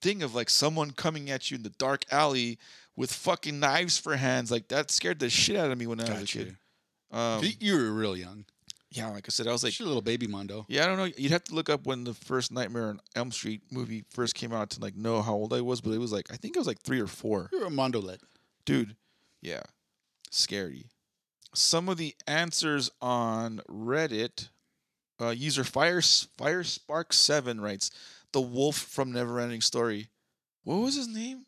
[0.00, 2.58] thing of like someone coming at you in the dark alley
[2.96, 6.04] with fucking knives for hands, like that scared the shit out of me when I
[6.04, 6.56] was a Got kid.
[7.12, 7.18] you.
[7.18, 8.44] Um, you were real young.
[8.90, 10.64] yeah, like I said, I was like, a little baby Mondo.
[10.68, 11.04] yeah, I don't know.
[11.16, 14.52] You'd have to look up when the first Nightmare on Elm Street movie first came
[14.52, 16.60] out to like know how old I was, but it was like I think I
[16.60, 17.48] was like three or four.
[17.52, 18.20] You were a Mondo led.
[18.64, 18.96] Dude,
[19.40, 19.62] yeah,
[20.30, 20.86] scary.
[21.54, 24.48] Some of the answers on Reddit,
[25.20, 27.90] uh, user Fire Fire Spark Seven writes,
[28.32, 30.08] "The wolf from Neverending Story."
[30.64, 31.44] What was his name?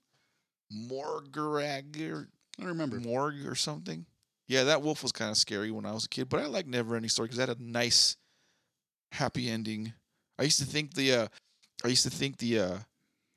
[0.75, 2.29] Morgarag or
[2.61, 3.01] I remember.
[3.01, 4.07] Morg or something.
[4.47, 6.67] Yeah, that wolf was kind of scary when I was a kid, but I like
[6.67, 8.17] Never Ending Story because that had a nice,
[9.13, 9.93] happy ending.
[10.39, 11.29] I used to think the, uh,
[11.85, 12.79] I used to think the, uh,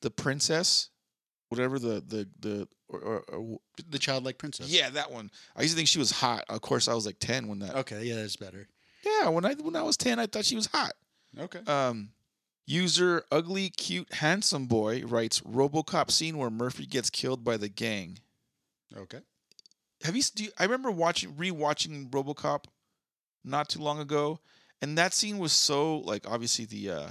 [0.02, 0.90] the princess,
[1.50, 4.68] whatever the the the or, or, or The childlike princess.
[4.70, 5.32] yeah, that one.
[5.56, 6.44] I used to think she was hot.
[6.50, 7.76] Of course, I was like ten when that.
[7.78, 8.68] Okay, yeah, that's better.
[9.04, 10.92] Yeah, when I when I was ten, I thought she was hot.
[11.40, 11.60] Okay.
[11.68, 12.10] Um,
[12.68, 18.20] user ugly cute handsome boy writes RoboCop scene where Murphy gets killed by the gang.
[18.96, 19.22] Okay.
[20.04, 20.22] Have you?
[20.36, 22.66] Do you, I remember watching rewatching RoboCop
[23.44, 24.40] not too long ago,
[24.82, 27.08] and that scene was so like obviously the uh,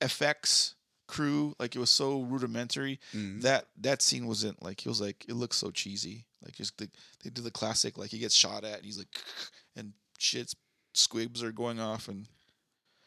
[0.00, 0.74] FX
[1.06, 3.42] crew like it was so rudimentary Mhm.
[3.42, 6.88] that that scene wasn't like it was like it looks so cheesy like just the,
[7.22, 9.08] they did the classic like he gets shot at and he's like
[9.76, 10.56] and shit's
[10.94, 12.26] squibs are going off and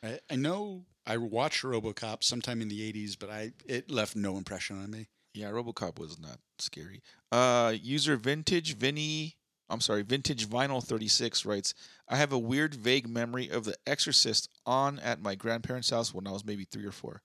[0.03, 4.37] I, I know I watched RoboCop sometime in the '80s, but I it left no
[4.37, 5.07] impression on me.
[5.33, 7.03] Yeah, RoboCop was not scary.
[7.31, 9.35] Uh, user Vintage Vinny,
[9.69, 11.75] I'm sorry, Vintage Vinyl 36 writes,
[12.09, 16.25] I have a weird, vague memory of The Exorcist on at my grandparents' house when
[16.25, 17.21] I was maybe three or four.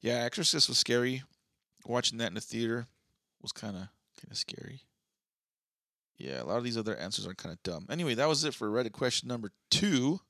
[0.00, 1.22] Yeah, Exorcist was scary.
[1.84, 2.86] Watching that in the theater
[3.42, 3.88] was kind of
[4.20, 4.82] kind of scary.
[6.16, 7.86] Yeah, a lot of these other answers are kind of dumb.
[7.90, 10.20] Anyway, that was it for Reddit question number two.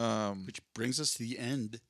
[0.00, 1.80] Um, Which brings us to the end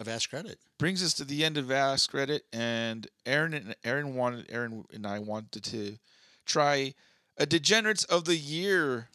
[0.00, 0.56] of Ask Reddit.
[0.78, 5.06] brings us to the end of Ask Reddit, and Aaron and Aaron wanted Aaron and
[5.06, 5.98] I wanted to
[6.44, 6.94] try
[7.38, 9.08] a Degenerates of the Year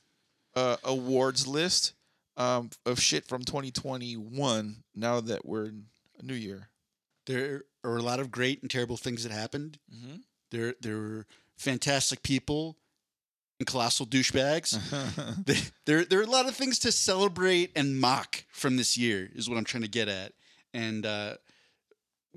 [0.56, 1.94] uh, awards list
[2.38, 4.84] um, of shit from 2021.
[4.96, 5.86] Now that we're in
[6.20, 6.70] a new year,
[7.26, 9.78] There are a lot of great and terrible things that happened.
[9.94, 10.18] mm-hmm.
[10.52, 11.26] There, there were
[11.58, 12.78] fantastic people
[13.66, 14.78] colossal douchebags.
[15.46, 19.30] There- there, there are a lot of things to celebrate and mock from this year.
[19.36, 20.34] Is what I'm trying to get at.
[20.74, 21.36] And uh,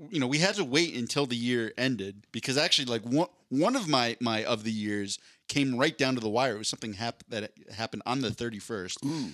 [0.09, 3.75] you know, we had to wait until the year ended because actually, like one one
[3.75, 6.55] of my my of the years came right down to the wire.
[6.55, 9.05] It was something hap- that happened on the 31st.
[9.05, 9.29] Ooh.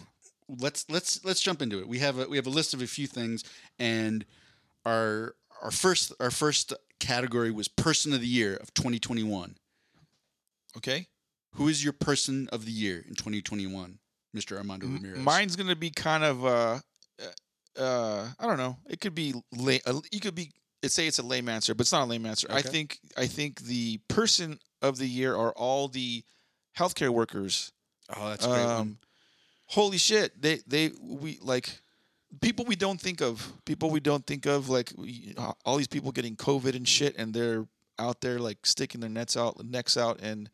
[0.59, 1.87] Let's let's let's jump into it.
[1.87, 3.43] We have a, we have a list of a few things,
[3.79, 4.25] and
[4.85, 9.55] our our first our first category was person of the year of 2021.
[10.77, 11.07] Okay.
[11.55, 13.99] Who is your person of the year in 2021,
[14.35, 14.57] Mr.
[14.57, 15.19] Armando Ramirez?
[15.19, 16.79] Mine's gonna be kind of uh,
[17.19, 18.77] uh, uh, I don't know.
[18.89, 19.81] It could be lay.
[19.85, 20.51] Uh, you could be.
[20.83, 22.47] Say it's a lame answer, but it's not a lame answer.
[22.49, 26.23] I think I think the person of the year are all the
[26.75, 27.71] healthcare workers.
[28.15, 28.59] Oh, that's great.
[28.59, 28.97] Um,
[29.67, 30.41] Holy shit!
[30.41, 31.69] They they we like
[32.41, 33.53] people we don't think of.
[33.63, 34.69] People we don't think of.
[34.69, 37.67] Like we, all these people getting COVID and shit, and they're
[37.99, 40.49] out there like sticking their nets out, necks out, and,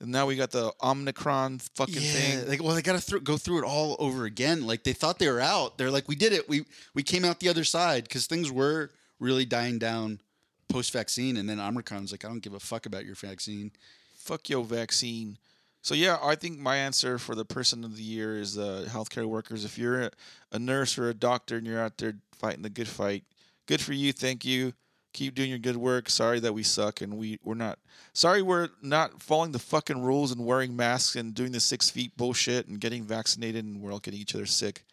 [0.00, 2.48] and now we got the Omicron fucking yeah, thing.
[2.48, 4.66] like well, they got to th- go through it all over again.
[4.66, 5.78] Like they thought they were out.
[5.78, 6.48] They're like, we did it.
[6.48, 10.20] We we came out the other side because things were really dying down
[10.68, 13.72] post vaccine, and then Omicron's like, I don't give a fuck about your vaccine.
[14.16, 15.38] fuck your vaccine.
[15.82, 19.26] So yeah, I think my answer for the person of the year is uh, healthcare
[19.26, 19.64] workers.
[19.64, 20.10] If you're a,
[20.50, 23.22] a nurse or a doctor and you're out there fighting the good fight,
[23.66, 24.12] good for you.
[24.12, 24.72] Thank you.
[25.16, 26.10] Keep doing your good work.
[26.10, 27.78] Sorry that we suck and we we're not.
[28.12, 32.14] Sorry we're not following the fucking rules and wearing masks and doing the six feet
[32.18, 34.84] bullshit and getting vaccinated and we're all getting each other sick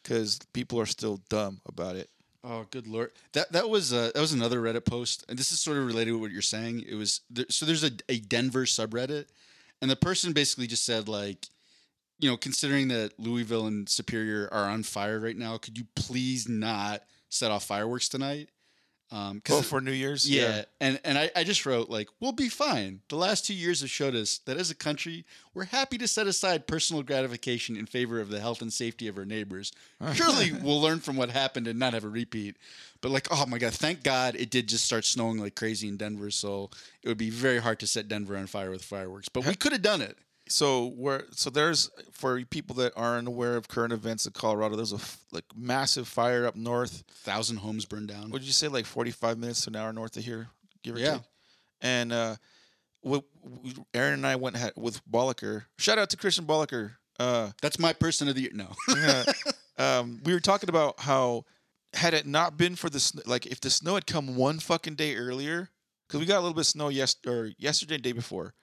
[0.00, 2.08] because people are still dumb about it.
[2.44, 3.10] Oh, good lord!
[3.32, 6.12] That that was uh, that was another Reddit post, and this is sort of related
[6.12, 6.84] to what you're saying.
[6.88, 9.26] It was there, so there's a, a Denver subreddit,
[9.80, 11.48] and the person basically just said like,
[12.20, 16.48] you know, considering that Louisville and Superior are on fire right now, could you please
[16.48, 18.48] not set off fireworks tonight?
[19.12, 22.48] Um, Oh, for New Year's, yeah, and and I, I just wrote like we'll be
[22.48, 23.00] fine.
[23.10, 26.26] The last two years have showed us that as a country, we're happy to set
[26.26, 29.72] aside personal gratification in favor of the health and safety of our neighbors.
[30.14, 32.56] Surely we'll learn from what happened and not have a repeat.
[33.02, 35.98] But like, oh my god, thank God it did just start snowing like crazy in
[35.98, 36.70] Denver, so
[37.02, 39.28] it would be very hard to set Denver on fire with fireworks.
[39.28, 40.16] But we could have done it.
[40.52, 44.92] So where so there's for people that aren't aware of current events in Colorado, there's
[44.92, 47.04] a f- like massive fire up north.
[47.10, 48.30] Thousand homes burned down.
[48.30, 50.48] Would you say like 45 minutes to an hour north of here,
[50.82, 51.12] give or Yeah.
[51.14, 51.22] take?
[51.80, 52.36] And uh,
[53.02, 55.64] we, we, Aaron and I went had, with Bolliker.
[55.78, 56.92] Shout out to Christian Bolliker.
[57.18, 58.50] Uh, That's my person of the year.
[58.52, 59.24] No, yeah.
[59.78, 61.44] um, we were talking about how
[61.94, 64.96] had it not been for the sn- like if the snow had come one fucking
[64.96, 65.70] day earlier,
[66.06, 68.54] because we got a little bit of snow yes or yesterday, day before,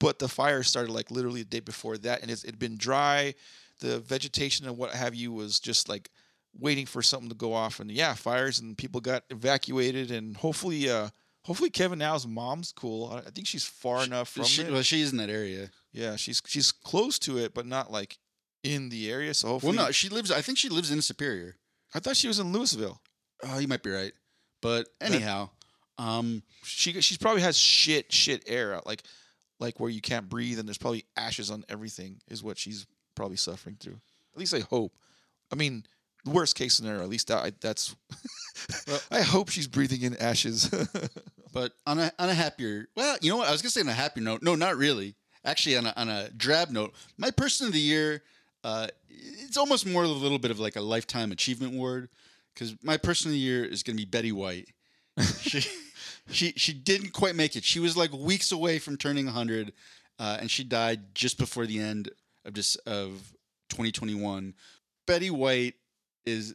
[0.00, 3.34] but the fire started like literally the day before that, and it's, it'd been dry.
[3.80, 6.10] The vegetation and what have you was just like
[6.58, 10.88] waiting for something to go off, and yeah, fires and people got evacuated, and hopefully,
[10.88, 11.08] uh,
[11.42, 13.22] hopefully Kevin Now's mom's cool.
[13.26, 14.72] I, think she's far enough from she, it.
[14.72, 15.70] well, she's in that area.
[15.92, 18.18] yeah, she's she's close to it, but not like
[18.62, 19.34] in the area.
[19.34, 20.30] So Well, hopefully, no, she lives.
[20.30, 21.56] I think she lives in Superior.
[21.94, 23.00] I thought she was in Louisville.
[23.44, 24.12] Oh, you might be right.
[24.62, 25.50] But anyhow,
[25.98, 29.02] um, she she's probably has shit shit air out like
[29.60, 33.36] like where you can't breathe and there's probably ashes on everything is what she's probably
[33.36, 34.00] suffering through.
[34.34, 34.92] At least I hope.
[35.52, 35.84] I mean,
[36.26, 37.02] worst case scenario.
[37.02, 37.94] At least I, that's.
[39.10, 40.70] I hope she's breathing in ashes.
[41.54, 43.48] But on a on a happier, well, you know what?
[43.48, 44.42] I was gonna say on a happier note.
[44.42, 45.14] No, not really.
[45.44, 48.24] Actually, on a on a drab note, my person of the year,
[48.64, 52.08] uh, it's almost more of a little bit of like a lifetime achievement award
[52.52, 54.68] because my person of the year is gonna be Betty White.
[55.40, 55.64] she
[56.30, 57.64] she she didn't quite make it.
[57.64, 59.72] She was like weeks away from turning hundred,
[60.18, 62.10] uh, and she died just before the end
[62.44, 63.32] of just of
[63.70, 64.54] 2021.
[65.06, 65.74] Betty White
[66.24, 66.54] is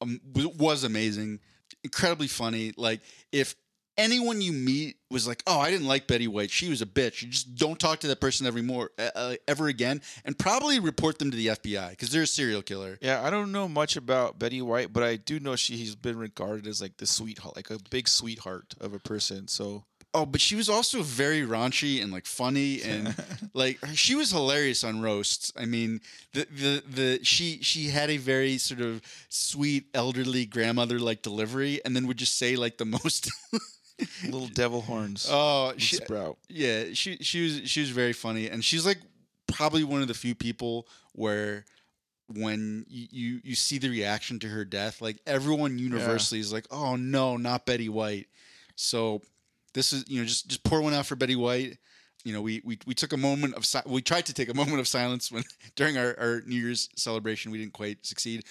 [0.00, 1.40] um, was amazing,
[1.84, 2.72] incredibly funny.
[2.76, 3.00] Like
[3.32, 3.54] if
[3.96, 6.50] anyone you meet was like, "Oh, I didn't like Betty White.
[6.50, 9.68] She was a bitch." You just don't talk to that person every more uh, ever
[9.68, 12.98] again, and probably report them to the FBI because they're a serial killer.
[13.00, 16.66] yeah, I don't know much about Betty White, but I do know she's been regarded
[16.66, 19.48] as like the sweetheart, like a big sweetheart of a person.
[19.48, 23.14] So Oh, but she was also very raunchy and like funny and
[23.54, 25.52] like she was hilarious on roasts.
[25.56, 26.00] I mean,
[26.32, 31.80] the the the she she had a very sort of sweet elderly grandmother like delivery,
[31.84, 33.30] and then would just say like the most.
[34.24, 35.26] little devil horns.
[35.30, 36.38] oh, she, sprout.
[36.48, 38.98] Yeah, she she was she was very funny, and she's like
[39.46, 41.64] probably one of the few people where
[42.28, 46.66] when you you, you see the reaction to her death, like everyone universally is like,
[46.70, 48.28] "Oh no, not Betty White."
[48.76, 49.22] So
[49.74, 51.78] this is you know just just pour one out for Betty White.
[52.24, 54.54] You know, we we, we took a moment of si- we tried to take a
[54.54, 55.42] moment of silence when
[55.74, 58.44] during our, our New Year's celebration we didn't quite succeed.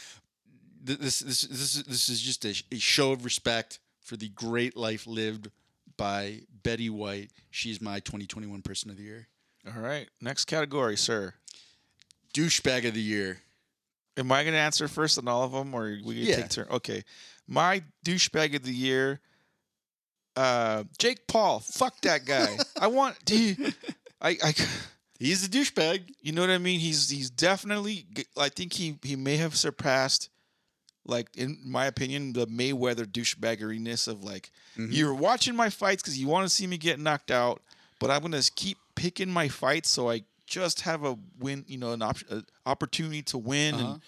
[0.81, 3.79] This this this is, this is just a, a show of respect
[4.09, 5.51] for the great life lived
[5.95, 7.29] by Betty White.
[7.51, 9.27] She's my 2021 person of the year.
[9.67, 11.35] All right, next category, sir.
[12.33, 13.41] Douchebag of the year.
[14.17, 16.37] Am I going to answer first on all of them, or we Yeah.
[16.37, 16.67] take turn?
[16.71, 17.03] Okay,
[17.47, 19.19] my douchebag of the year,
[20.35, 21.59] uh, Jake Paul.
[21.59, 22.57] Fuck that guy.
[22.81, 23.15] I want.
[23.29, 24.53] I, I,
[25.19, 26.13] He's a douchebag.
[26.21, 26.79] You know what I mean?
[26.79, 28.05] He's he's definitely.
[28.37, 30.29] I think he he may have surpassed,
[31.05, 34.91] like in my opinion, the Mayweather douchebaggeriness of like Mm-hmm.
[34.93, 37.61] you're watching my fights because you want to see me get knocked out,
[37.99, 41.65] but I'm gonna keep picking my fights so I just have a win.
[41.67, 43.75] You know, an op- a opportunity to win.
[43.75, 43.91] Uh-huh.
[43.93, 44.01] And,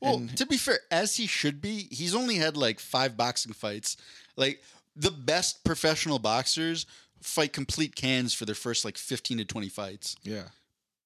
[0.00, 3.52] Well, and- to be fair, as he should be, he's only had like five boxing
[3.52, 3.96] fights.
[4.36, 4.62] Like
[4.94, 6.86] the best professional boxers
[7.20, 10.16] fight complete cans for their first like 15 to 20 fights.
[10.22, 10.48] yeah,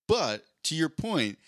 [0.08, 1.38] But to your point,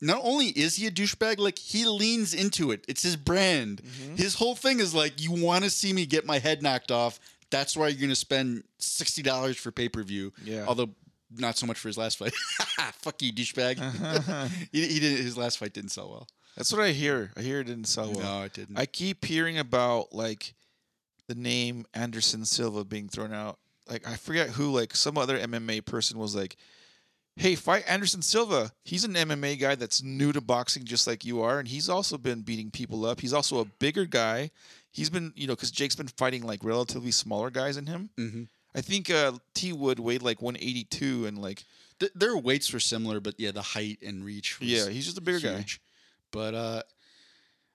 [0.00, 2.84] not only is he a douchebag, like he leans into it.
[2.88, 3.82] It's his brand.
[3.82, 4.16] Mm-hmm.
[4.16, 7.18] His whole thing is like, you want to see me get my head knocked off.
[7.50, 10.32] That's why you're going to spend sixty dollars for pay per view.
[10.44, 10.66] Yeah.
[10.68, 10.90] Although
[11.36, 12.34] not so much for his last fight.
[12.94, 13.78] Fuck you, douchebag.
[14.72, 15.24] he, he didn't.
[15.24, 16.28] His last fight didn't sell well.
[16.56, 17.32] that's what I hear.
[17.36, 18.40] I hear it didn't sell well.
[18.40, 18.78] No, it didn't.
[18.78, 20.54] I keep hearing about like
[21.26, 23.58] the name Anderson Silva being thrown out.
[23.88, 26.56] Like I forget who, like some other MMA person was like,
[27.38, 28.72] "Hey, fight Anderson Silva.
[28.84, 32.18] He's an MMA guy that's new to boxing, just like you are, and he's also
[32.18, 33.20] been beating people up.
[33.20, 34.50] He's also a bigger guy.
[34.90, 38.10] He's been, you know, because Jake's been fighting like relatively smaller guys than him.
[38.16, 38.42] hmm
[38.74, 41.64] I think uh, T Wood weighed like 182, and like,
[42.00, 44.60] Th- their weights were similar, but yeah, the height and reach.
[44.60, 45.64] Was yeah, he's just a bigger guy.
[46.30, 46.82] But uh,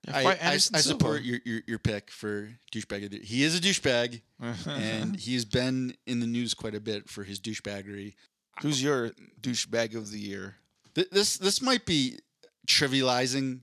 [0.08, 3.24] Yeah, I, I, I support your, your your pick for douchebag.
[3.24, 4.22] He is a douchebag,
[4.68, 8.14] and he's been in the news quite a bit for his douchebaggery.
[8.62, 9.12] Who's your
[9.42, 10.56] douchebag of the year?
[10.96, 12.20] Th- This this might be
[12.68, 13.62] trivializing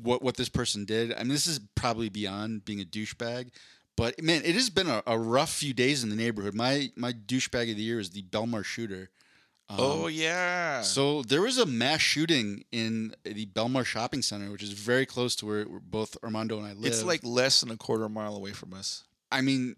[0.00, 1.12] what what this person did.
[1.14, 3.50] I mean, this is probably beyond being a douchebag.
[3.96, 6.54] But man, it has been a, a rough few days in the neighborhood.
[6.54, 9.10] My my douchebag of the year is the Belmar shooter.
[9.68, 10.82] Um, oh yeah.
[10.82, 15.34] So there was a mass shooting in the Belmar Shopping Center, which is very close
[15.36, 16.84] to where, where both Armando and I live.
[16.86, 19.02] It's like less than a quarter mile away from us.
[19.32, 19.74] I mean,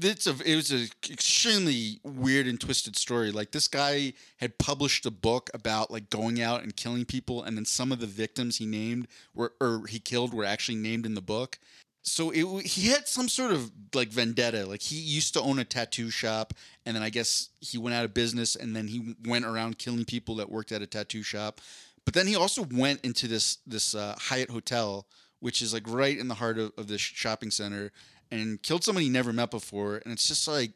[0.00, 3.30] it's a it was a extremely weird and twisted story.
[3.30, 7.56] Like this guy had published a book about like going out and killing people, and
[7.56, 11.14] then some of the victims he named were or he killed were actually named in
[11.14, 11.58] the book.
[12.02, 14.64] So it, he had some sort of like vendetta.
[14.66, 16.54] Like he used to own a tattoo shop,
[16.86, 20.04] and then I guess he went out of business, and then he went around killing
[20.04, 21.60] people that worked at a tattoo shop.
[22.04, 25.06] But then he also went into this this uh, Hyatt hotel,
[25.40, 27.92] which is like right in the heart of, of this shopping center,
[28.30, 29.96] and killed somebody he never met before.
[29.96, 30.72] And it's just like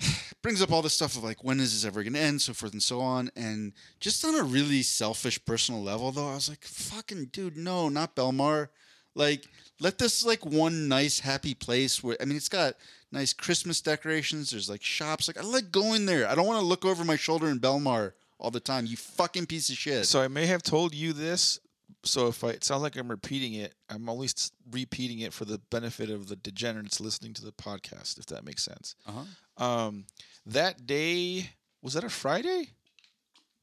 [0.42, 2.72] brings up all this stuff of like when is this ever to end, so forth
[2.72, 3.30] and so on.
[3.36, 7.88] And just on a really selfish personal level, though, I was like, fucking dude, no,
[7.88, 8.68] not Belmar.
[9.14, 9.46] Like,
[9.80, 12.74] let this like one nice happy place where I mean, it's got
[13.10, 14.50] nice Christmas decorations.
[14.50, 15.28] There's like shops.
[15.28, 16.28] Like, I like going there.
[16.28, 18.86] I don't want to look over my shoulder in Belmar all the time.
[18.86, 20.06] You fucking piece of shit.
[20.06, 21.60] So I may have told you this.
[22.06, 25.44] So if I, it sounds like I'm repeating it, I'm only s- repeating it for
[25.44, 28.94] the benefit of the degenerates listening to the podcast, if that makes sense.
[29.06, 29.22] uh-huh.
[29.58, 30.04] Um,
[30.44, 31.50] that day
[31.82, 32.68] was that a Friday?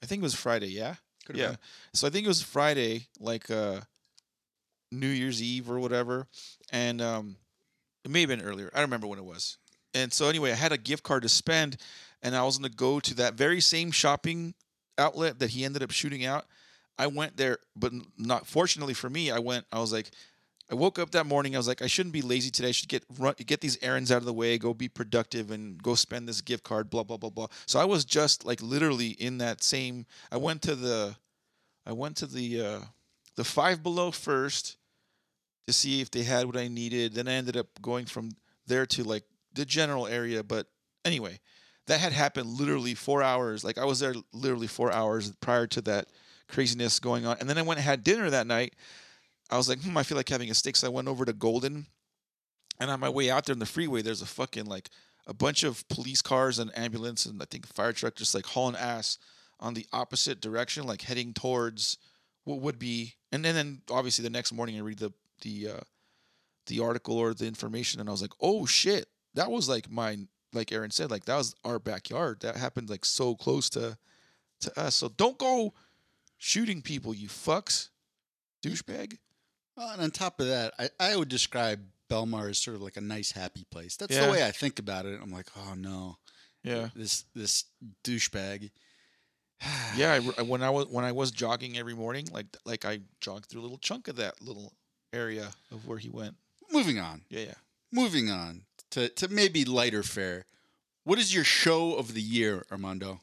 [0.01, 0.67] I think it was Friday.
[0.67, 0.95] Yeah.
[1.25, 1.47] Could've yeah.
[1.49, 1.57] been.
[1.93, 3.81] So I think it was Friday, like uh,
[4.91, 6.27] New Year's Eve or whatever,
[6.71, 7.37] and um,
[8.03, 8.69] it may have been earlier.
[8.73, 9.57] I don't remember when it was.
[9.93, 11.77] And so anyway, I had a gift card to spend,
[12.21, 14.53] and I was gonna go to that very same shopping
[14.97, 16.45] outlet that he ended up shooting out.
[16.97, 19.31] I went there, but not fortunately for me.
[19.31, 19.65] I went.
[19.71, 20.11] I was like,
[20.71, 21.55] I woke up that morning.
[21.55, 22.69] I was like, I shouldn't be lazy today.
[22.69, 25.81] I should get run, get these errands out of the way, go be productive, and
[25.81, 26.89] go spend this gift card.
[26.89, 27.47] Blah blah blah blah.
[27.65, 30.05] So I was just like literally in that same.
[30.31, 31.15] I went to the,
[31.85, 32.79] I went to the, uh,
[33.35, 34.77] the Five Below first,
[35.67, 37.13] to see if they had what I needed.
[37.13, 38.31] Then I ended up going from
[38.67, 40.43] there to like the general area.
[40.43, 40.67] But
[41.05, 41.39] anyway,
[41.87, 43.63] that had happened literally four hours.
[43.63, 46.07] Like I was there literally four hours prior to that
[46.53, 47.37] craziness going on.
[47.39, 48.75] And then I went and had dinner that night.
[49.49, 50.75] I was like, hmm, I feel like having a steak.
[50.75, 51.87] So I went over to Golden.
[52.79, 54.89] And on my way out there in the freeway, there's a fucking like
[55.27, 58.75] a bunch of police cars and ambulance and I think fire truck just like hauling
[58.75, 59.17] ass
[59.59, 61.97] on the opposite direction, like heading towards
[62.43, 63.13] what would be.
[63.31, 65.81] And then, then obviously the next morning I read the the uh,
[66.67, 70.17] the article or the information, and I was like, oh shit, that was like my
[70.53, 72.41] like Aaron said, like that was our backyard.
[72.41, 73.97] That happened like so close to
[74.61, 74.95] to us.
[74.95, 75.73] So don't go
[76.43, 77.87] shooting people, you fucks,
[78.65, 79.17] douchebag.
[79.77, 81.79] Well, and on top of that, I, I would describe
[82.09, 83.95] Belmar as sort of like a nice, happy place.
[83.95, 84.25] That's Yeah.
[84.25, 85.17] the way I think about it.
[85.23, 86.17] I'm like, oh no,
[86.61, 87.63] Yeah, this this
[88.03, 88.71] douchebag.
[89.95, 90.19] yeah.
[90.37, 93.61] I, when I was when I was jogging every morning, like like I jogged through
[93.61, 94.73] a little chunk of that little
[95.13, 96.35] area of where he went.
[96.71, 97.21] Moving on.
[97.29, 97.53] Yeah, yeah.
[97.91, 100.45] Moving on to to maybe lighter fare.
[101.05, 103.21] What is your show of the year, Armando?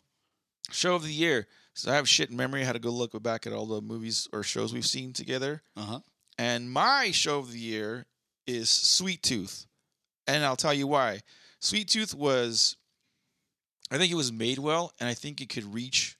[0.70, 1.46] Show of the year.
[1.74, 2.62] So I have shit in memory.
[2.62, 5.62] I had to go look back at all the movies or shows we've seen together.
[5.76, 6.00] Uh huh.
[6.38, 8.06] And my show of the year
[8.46, 9.66] is Sweet Tooth.
[10.26, 11.20] And I'll tell you why.
[11.60, 12.76] Sweet Tooth was
[13.90, 16.16] I think it was made well, and I think it could reach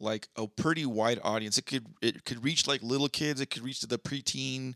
[0.00, 1.58] like a pretty wide audience.
[1.58, 3.40] It could it could reach like little kids.
[3.40, 4.74] It could reach to the preteen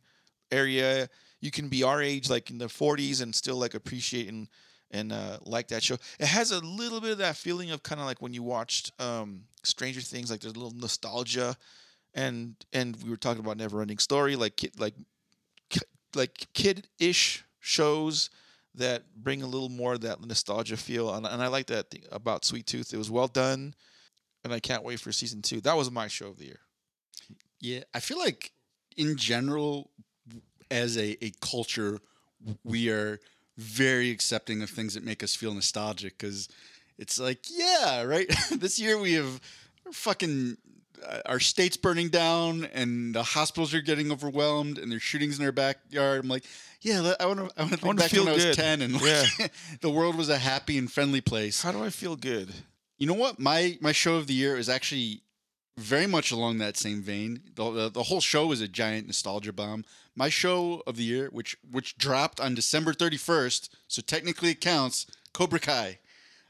[0.50, 1.08] area.
[1.40, 4.48] You can be our age, like in the 40s, and still like appreciate and
[4.94, 5.96] and uh, like that show.
[6.18, 8.92] It has a little bit of that feeling of kind of like when you watched
[9.00, 10.30] um, Stranger Things.
[10.30, 11.56] Like there's a little nostalgia,
[12.14, 14.94] and and we were talking about Never Ending Story, like kid, like
[16.14, 18.30] like kid-ish shows
[18.76, 21.12] that bring a little more of that nostalgia feel.
[21.12, 22.94] And, and I like that thing about Sweet Tooth.
[22.94, 23.74] It was well done,
[24.44, 25.60] and I can't wait for season two.
[25.60, 26.60] That was my show of the year.
[27.60, 28.52] Yeah, I feel like
[28.96, 29.90] in general,
[30.70, 31.98] as a, a culture,
[32.62, 33.18] we are
[33.56, 36.48] very accepting of things that make us feel nostalgic because
[36.98, 38.28] it's like, yeah, right.
[38.50, 39.40] this year we have
[39.92, 40.56] fucking
[41.06, 45.44] uh, our state's burning down and the hospitals are getting overwhelmed and there's shootings in
[45.44, 46.22] our backyard.
[46.22, 46.44] I'm like,
[46.80, 47.50] yeah, I want to.
[47.56, 50.28] I want to think back to when I was ten and like, the world was
[50.28, 51.62] a happy and friendly place.
[51.62, 52.52] How do I feel good?
[52.98, 53.38] You know what?
[53.38, 55.22] My my show of the year is actually
[55.76, 57.40] very much along that same vein.
[57.54, 59.84] The, the, the whole show is a giant nostalgia bomb.
[60.14, 65.06] My show of the year, which which dropped on December 31st, so technically it counts,
[65.32, 65.98] Cobra Kai.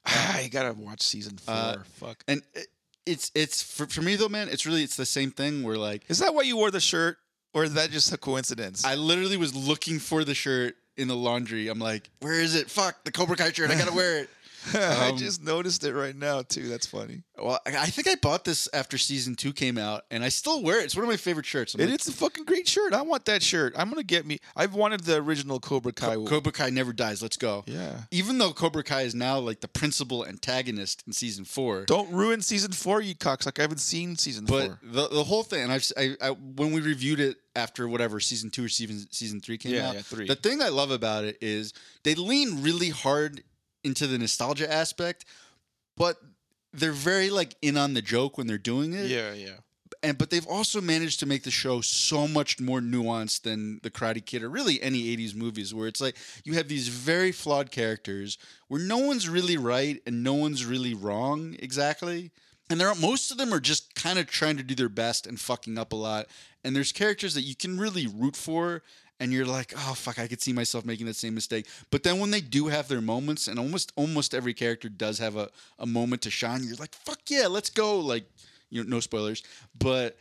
[0.05, 1.55] I gotta watch season four.
[1.55, 2.25] Uh, Fuck.
[2.29, 2.67] And it,
[3.07, 6.03] it's it's for, for me though, man, it's really it's the same thing where like
[6.09, 7.17] Is that why you wore the shirt,
[7.55, 8.85] or is that just a coincidence?
[8.85, 11.69] I literally was looking for the shirt in the laundry.
[11.69, 12.71] I'm like, where is it?
[12.71, 13.71] Fuck, the Cobra Kai shirt.
[13.71, 14.31] I got to wear it.
[14.75, 16.69] I um, just noticed it right now too.
[16.69, 17.23] That's funny.
[17.37, 20.79] Well, I think I bought this after season 2 came out and I still wear
[20.81, 20.85] it.
[20.85, 21.75] It's one of my favorite shirts.
[21.75, 22.93] I'm And like, it's a fucking great shirt.
[22.95, 23.75] I want that shirt.
[23.77, 24.39] I'm gonna get me.
[24.57, 26.15] I've wanted the original Cobra Kai.
[26.25, 27.21] Cobra Kai never dies.
[27.23, 27.65] Let's go.
[27.67, 28.03] yeah.
[28.11, 32.41] Even though Cobra Kai is now like the principal antagonist in season four, Don't ruin
[32.41, 33.59] season four, you cocksucker.
[33.59, 34.79] I haven't seen season but four.
[34.83, 38.51] the the whole thing, and I've I, I when we reviewed it after whatever season
[38.51, 40.27] two or season season three came Yeah, out, yeah, three.
[40.29, 41.73] the thing I love about it is
[42.05, 43.43] they lean really hard
[43.85, 45.25] into the nostalgia aspect,
[45.97, 46.17] but
[46.73, 49.07] they're very like in on the joke when they're doing it.
[49.07, 49.59] Yeah, yeah.
[50.03, 53.91] and but they've also managed to make the show so much more nuanced than the
[53.91, 57.71] Karate Kid or really any '80s movies, where it's like you have these very flawed
[57.71, 62.31] characters where no one's really right and no one's really wrong exactly,
[62.71, 65.27] and there are most of them are just kind of trying to do their best
[65.27, 66.27] and fucking up a lot.
[66.65, 68.83] And there's characters that you can really root for.
[69.21, 71.67] And you're like, oh fuck, I could see myself making that same mistake.
[71.91, 75.37] But then when they do have their moments, and almost almost every character does have
[75.37, 75.49] a,
[75.79, 78.01] a moment to shine, you're like, fuck yeah, let's go.
[78.01, 78.25] Like,
[78.71, 79.43] you know, no spoilers,
[79.79, 80.17] but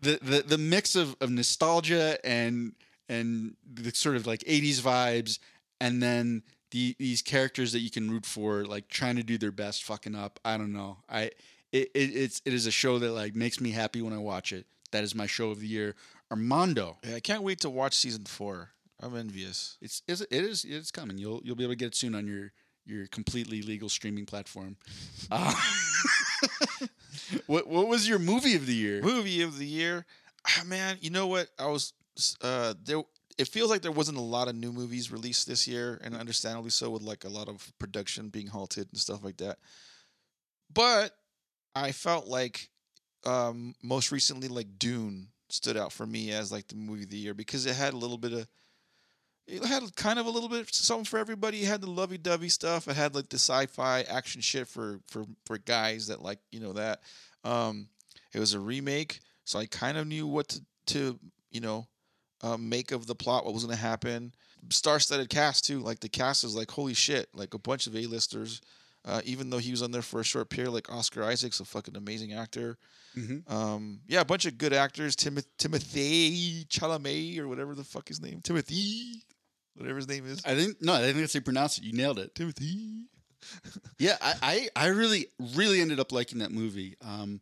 [0.00, 2.72] the the, the mix of, of nostalgia and
[3.08, 5.38] and the sort of like 80s vibes
[5.80, 9.52] and then the these characters that you can root for like trying to do their
[9.52, 11.30] best fucking up i don't know i
[11.72, 14.52] it, it it's it is a show that like makes me happy when i watch
[14.52, 15.94] it that is my show of the year
[16.30, 18.70] armando Yeah, I can't wait to watch season four.
[19.00, 19.76] I'm envious.
[19.80, 22.26] it's is it is it's coming you'll you'll be able to get it soon on
[22.26, 22.52] your
[22.86, 24.76] your completely legal streaming platform
[25.30, 25.54] uh,
[27.46, 30.06] what what was your movie of the year Movie of the year,
[30.46, 30.98] ah, man.
[31.00, 31.48] You know what?
[31.58, 31.92] I was
[32.42, 33.02] uh there.
[33.38, 36.70] It feels like there wasn't a lot of new movies released this year, and understandably
[36.70, 39.58] so, with like a lot of production being halted and stuff like that.
[40.72, 41.12] But
[41.74, 42.70] I felt like
[43.24, 47.16] um most recently, like Dune stood out for me as like the movie of the
[47.16, 48.48] year because it had a little bit of
[49.46, 51.62] it had kind of a little bit something for everybody.
[51.62, 52.88] It had the lovey-dovey stuff.
[52.88, 56.72] It had like the sci-fi action shit for for for guys that like you know
[56.72, 57.00] that.
[57.44, 57.88] Um,
[58.32, 61.18] it was a remake, so I kind of knew what to to
[61.50, 61.86] you know
[62.42, 64.32] um, make of the plot, what was going to happen.
[64.70, 65.80] Star-studded cast too.
[65.80, 68.60] Like the cast is like holy shit, like a bunch of A-listers.
[69.06, 71.64] Uh, even though he was on there for a short period, like Oscar Isaac's a
[71.64, 72.76] fucking amazing actor.
[73.16, 73.48] Mhm.
[73.50, 75.14] Um, yeah, a bunch of good actors.
[75.14, 78.40] Tim- Timothy Chalamet or whatever the fuck his name.
[78.42, 79.22] Timothy,
[79.76, 80.42] whatever his name is.
[80.44, 81.84] I think no, I think that's how you pronounce it.
[81.84, 82.34] You nailed it.
[82.34, 83.04] Timothy.
[83.98, 86.96] Yeah, I, I, I really, really ended up liking that movie.
[87.00, 87.40] Um,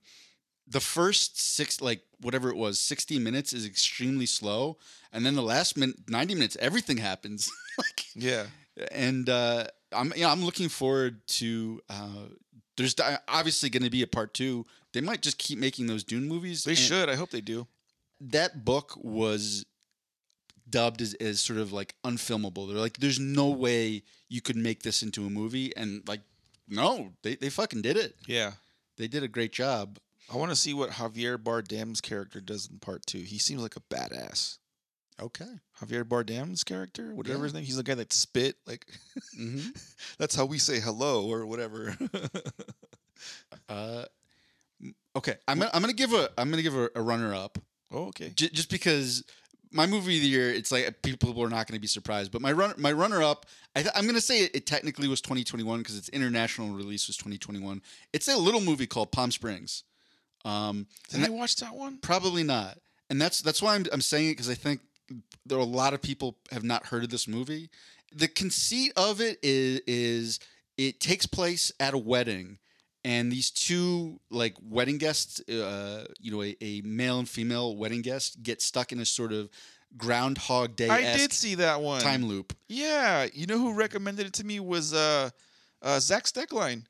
[0.69, 4.77] the first six, like whatever it was, sixty minutes is extremely slow,
[5.13, 7.51] and then the last minute, ninety minutes, everything happens.
[7.79, 8.47] like, Yeah.
[8.93, 9.65] and uh,
[9.95, 11.81] I'm, you know, I'm looking forward to.
[11.89, 12.27] Uh,
[12.77, 12.95] there's
[13.29, 14.67] obviously going to be a part two.
[14.93, 16.65] They might just keep making those Dune movies.
[16.65, 17.09] They should.
[17.09, 17.67] I hope they do.
[18.21, 19.65] That book was
[20.69, 22.69] dubbed as, as sort of like unfilmable.
[22.69, 26.21] They're like, there's no way you could make this into a movie, and like,
[26.69, 28.17] no, they they fucking did it.
[28.27, 28.53] Yeah.
[28.97, 29.99] They did a great job.
[30.33, 33.19] I want to see what Javier Bardem's character does in part two.
[33.19, 34.59] He seems like a badass.
[35.23, 35.47] Okay.
[35.81, 37.45] Javier Bardem's character, whatever Yeah.
[37.45, 38.57] his name, he's the guy that spit.
[38.67, 38.87] Like
[39.39, 39.69] Mm-hmm.
[40.19, 41.97] that's how we say hello or whatever.
[43.69, 44.05] Uh,
[45.17, 45.37] okay.
[45.49, 47.57] I'm gonna, I'm gonna give a I'm gonna give a, a runner up
[47.93, 48.33] oh, okay.
[48.35, 49.25] j- just because
[49.73, 52.31] my movie of the year, it's like people are not going to be surprised.
[52.31, 55.09] But my run, my runner up, I th- I'm going to say it, it technically
[55.09, 57.83] was 2021 because its international release was 2021.
[58.13, 59.83] It's a little movie called Palm Springs.
[60.45, 61.99] Um, Did I watch that one?
[61.99, 62.79] Probably not,
[63.11, 64.81] and that's that's why I'm I'm saying it because I think
[65.47, 67.71] there are a lot of people have not heard of this movie.
[68.15, 70.41] The conceit of it is is
[70.77, 72.59] it takes place at a wedding,
[73.05, 78.03] and these two like wedding guests, uh, you know, a, a male and female wedding
[78.03, 79.51] guest, get stuck in a sort of
[79.97, 80.89] Groundhog Day.
[80.89, 82.01] I did see that one.
[82.01, 82.57] time loop.
[82.69, 85.31] Yeah, you know who recommended it to me was uh,
[85.83, 86.85] uh, Zach Steckline.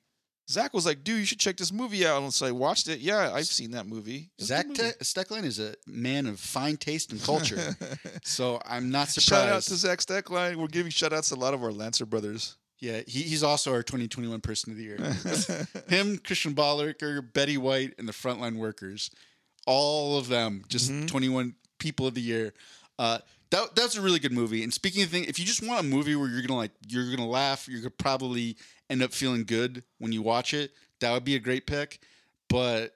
[0.49, 3.01] Zach was like, "Dude, you should check this movie out." And so I watched it.
[3.01, 4.31] Yeah, I've seen that movie.
[4.39, 7.77] It's Zach good Te- Steckline is a man of fine taste and culture,
[8.25, 9.29] so I'm not surprised.
[9.29, 10.57] Shout out to Zach Steckline.
[10.57, 12.57] We're giving shout outs to a lot of our Lancer brothers.
[12.81, 14.99] Yeah, he, he's also our 2021 Person of the Year.
[15.89, 19.11] Him, Christian Bolliker, Betty White, and the frontline workers.
[19.67, 21.09] All of them, just Mhm.
[21.09, 22.53] 21 People of the Year.
[22.99, 23.19] Uh,
[23.55, 24.65] that, that's a really good movie.
[24.65, 27.09] And speaking of things, if you just want a movie where you're gonna like, you're
[27.15, 28.57] gonna laugh, you're gonna probably
[28.91, 30.73] end up feeling good when you watch it.
[31.01, 32.01] That would be a great pick.
[32.49, 32.95] But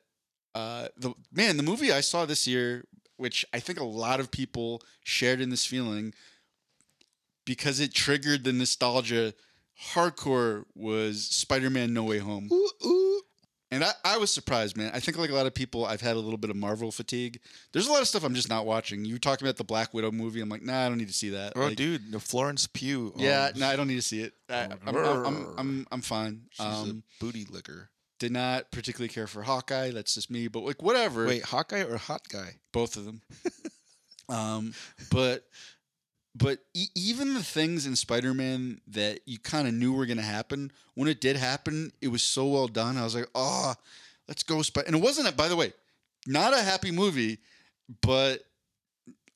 [0.54, 2.84] uh, the man, the movie I saw this year,
[3.16, 6.12] which I think a lot of people shared in this feeling,
[7.44, 9.34] because it triggered the nostalgia
[9.92, 12.48] hardcore was Spider-Man No Way Home.
[12.52, 12.97] Ooh, ooh.
[13.70, 14.90] And I, I was surprised, man.
[14.94, 17.38] I think like a lot of people, I've had a little bit of Marvel fatigue.
[17.72, 19.04] There's a lot of stuff I'm just not watching.
[19.04, 20.40] You were talking about the Black Widow movie.
[20.40, 21.52] I'm like, nah, I don't need to see that.
[21.54, 23.12] Oh, Like, dude, the Florence Pugh.
[23.16, 24.32] Yeah, um, no, I don't need to see it.
[24.48, 24.96] I, I'm, I'm,
[25.26, 26.42] I'm, I'm, I'm fine.
[26.52, 27.90] she's Um, a booty licker.
[28.18, 29.90] did not particularly care for Hawkeye.
[29.90, 30.48] That's just me.
[30.48, 31.26] But like, whatever.
[31.26, 32.56] Wait, Hawkeye or Hot Guy?
[32.72, 33.20] both of them.
[34.30, 34.72] um,
[35.10, 35.44] but
[36.38, 40.22] but e- even the things in Spider-Man that you kind of knew were going to
[40.22, 42.96] happen, when it did happen, it was so well done.
[42.96, 43.74] I was like, oh,
[44.28, 44.86] let's go Spider.
[44.86, 45.72] And it wasn't, a, by the way,
[46.26, 47.38] not a happy movie,
[48.02, 48.42] but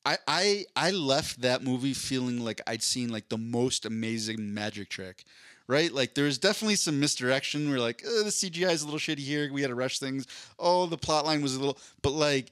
[0.05, 4.89] I I I left that movie feeling like I'd seen like the most amazing magic
[4.89, 5.25] trick.
[5.69, 7.71] Right, like there's definitely some misdirection.
[7.71, 9.51] We're like, oh, the CGI is a little shitty here.
[9.51, 10.27] We had to rush things.
[10.59, 12.51] Oh, the plot line was a little, but like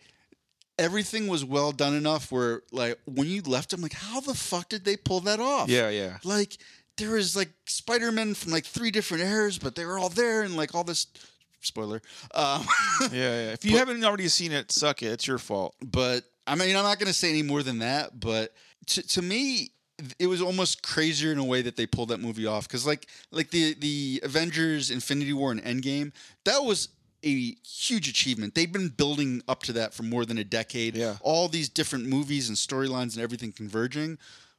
[0.81, 4.69] everything was well done enough where like when you left I'm like how the fuck
[4.71, 5.69] did they pull that off?
[5.69, 6.19] Yeah, yeah.
[6.25, 6.57] Like
[6.97, 10.57] there was like Spider-Man from like three different eras, but they were all there and
[10.57, 11.07] like all this
[11.61, 12.01] spoiler.
[12.35, 12.67] Um
[13.03, 13.53] Yeah, yeah.
[13.53, 15.13] If you haven't already seen it, suck it.
[15.13, 15.77] It's your fault.
[15.85, 18.55] but I mean I'm not going to say any more than that, but
[18.89, 19.73] to, to me
[20.19, 23.07] it was almost crazier in a way that they pulled that movie off cuz like
[23.31, 26.13] like the the Avengers Infinity War and Endgame,
[26.45, 26.89] that was
[27.25, 28.55] a huge achievement.
[28.55, 30.97] They've been building up to that for more than a decade.
[30.97, 31.17] Yeah.
[31.21, 34.19] All these different movies and storylines and everything converging.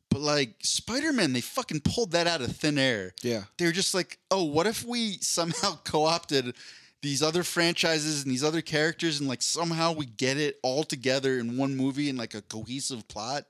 [0.09, 3.13] But like Spider-Man, they fucking pulled that out of thin air.
[3.21, 3.43] Yeah.
[3.57, 6.53] They were just like, oh, what if we somehow co-opted
[7.01, 11.39] these other franchises and these other characters and like somehow we get it all together
[11.39, 13.45] in one movie in like a cohesive plot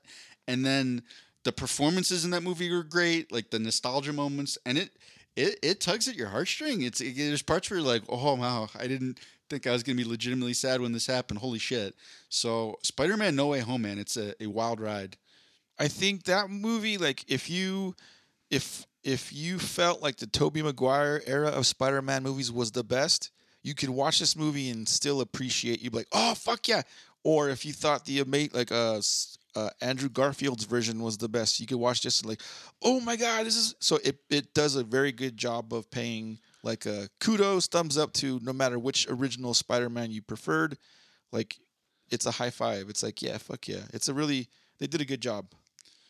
[0.48, 1.02] and then
[1.44, 4.90] the performances in that movie were great like the nostalgia moments and it
[5.36, 8.68] it, it tugs at your heartstring it's it, there's parts where you're like oh wow
[8.78, 9.18] i didn't
[9.50, 11.94] think i was to be legitimately sad when this happened holy shit
[12.28, 15.16] so spider-man no way home man it's a, a wild ride
[15.78, 17.96] I think that movie, like, if you,
[18.50, 23.32] if if you felt like the Tobey Maguire era of Spider-Man movies was the best,
[23.64, 25.82] you could watch this movie and still appreciate.
[25.82, 26.82] You'd be like, oh fuck yeah!
[27.24, 29.00] Or if you thought the mate like, uh,
[29.54, 32.40] uh, Andrew Garfield's version was the best, you could watch this and like,
[32.82, 33.98] oh my god, this is so.
[34.04, 38.40] It it does a very good job of paying like a kudos, thumbs up to
[38.42, 40.78] no matter which original Spider-Man you preferred.
[41.32, 41.58] Like,
[42.10, 42.88] it's a high five.
[42.88, 43.82] It's like, yeah, fuck yeah.
[43.92, 44.48] It's a really
[44.78, 45.46] they did a good job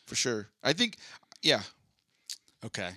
[0.07, 0.49] for sure.
[0.63, 0.97] I think,
[1.43, 1.63] yeah.
[2.65, 2.91] okay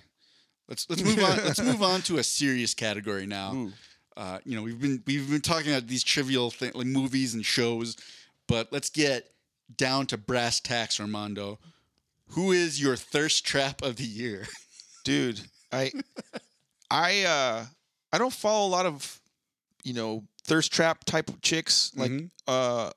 [0.68, 3.68] let's let's move on let's move on to a serious category now
[4.16, 7.44] Uh, you know, we've been we've been talking about these trivial things like movies and
[7.44, 7.96] shows,
[8.48, 9.30] but let's get
[9.74, 11.58] down to brass tacks, Armando.
[12.30, 14.46] Who is your thirst trap of the year?
[15.04, 15.40] dude
[15.70, 15.92] i
[16.90, 17.64] i uh
[18.12, 19.20] i don't follow a lot of
[19.84, 22.30] you know thirst trap type of chicks like Mhm.
[22.48, 22.90] uh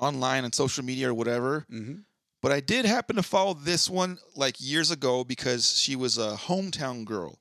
[0.00, 2.00] online and social media or whatever Mm-hmm.
[2.40, 6.34] but i did happen to follow this one like years ago because she was a
[6.36, 7.38] hometown girl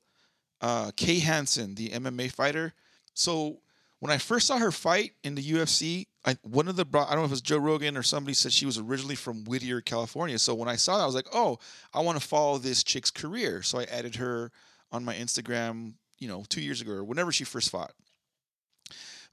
[0.62, 2.74] uh kay hansen the mma fighter
[3.16, 3.62] so
[4.00, 7.18] when i first saw her fight in the ufc I, one of the i don't
[7.18, 10.38] know if it was joe rogan or somebody said she was originally from whittier california.
[10.38, 11.58] So when i saw that i was like oh
[11.94, 13.62] i want to follow this chick's career.
[13.62, 14.52] So i added her
[14.92, 17.94] on my instagram you know two years ago or whenever she first fought.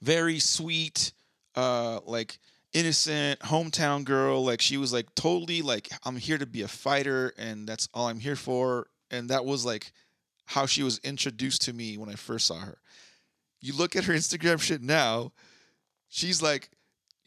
[0.00, 1.12] Very sweet
[1.56, 2.38] uh like
[2.72, 4.44] innocent hometown girl.
[4.44, 8.08] Like she was like totally like i'm here to be a fighter and that's all
[8.08, 8.86] i'm here for.
[9.10, 9.92] And that was like
[10.46, 12.78] how she was introduced to me when i first saw her.
[13.60, 15.32] You look at her instagram shit now
[16.08, 16.70] she's like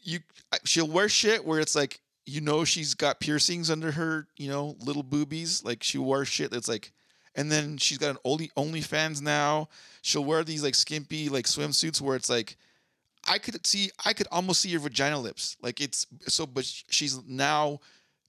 [0.02, 0.20] you
[0.64, 4.76] she'll wear shit where it's like you know she's got piercings under her, you know,
[4.80, 5.64] little boobies.
[5.64, 6.92] Like she wears shit that's like,
[7.34, 9.68] and then she's got an only OnlyFans now.
[10.02, 12.56] She'll wear these like skimpy like swimsuits where it's like,
[13.28, 15.56] I could see, I could almost see your vagina lips.
[15.62, 17.80] Like it's so, but she's now.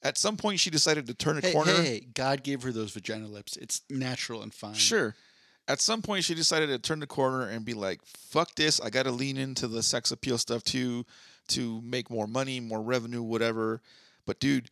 [0.05, 1.71] At some point, she decided to turn a Hey, corner.
[1.71, 3.55] hey, hey, God gave her those vagina lips.
[3.55, 4.73] It's natural and fine.
[4.73, 5.15] Sure.
[5.69, 8.81] At some point, she decided to turn the corner and be like, "Fuck this!
[8.81, 11.05] I got to lean into the sex appeal stuff too,
[11.49, 13.81] to make more money, more revenue, whatever.
[14.25, 14.69] But dude,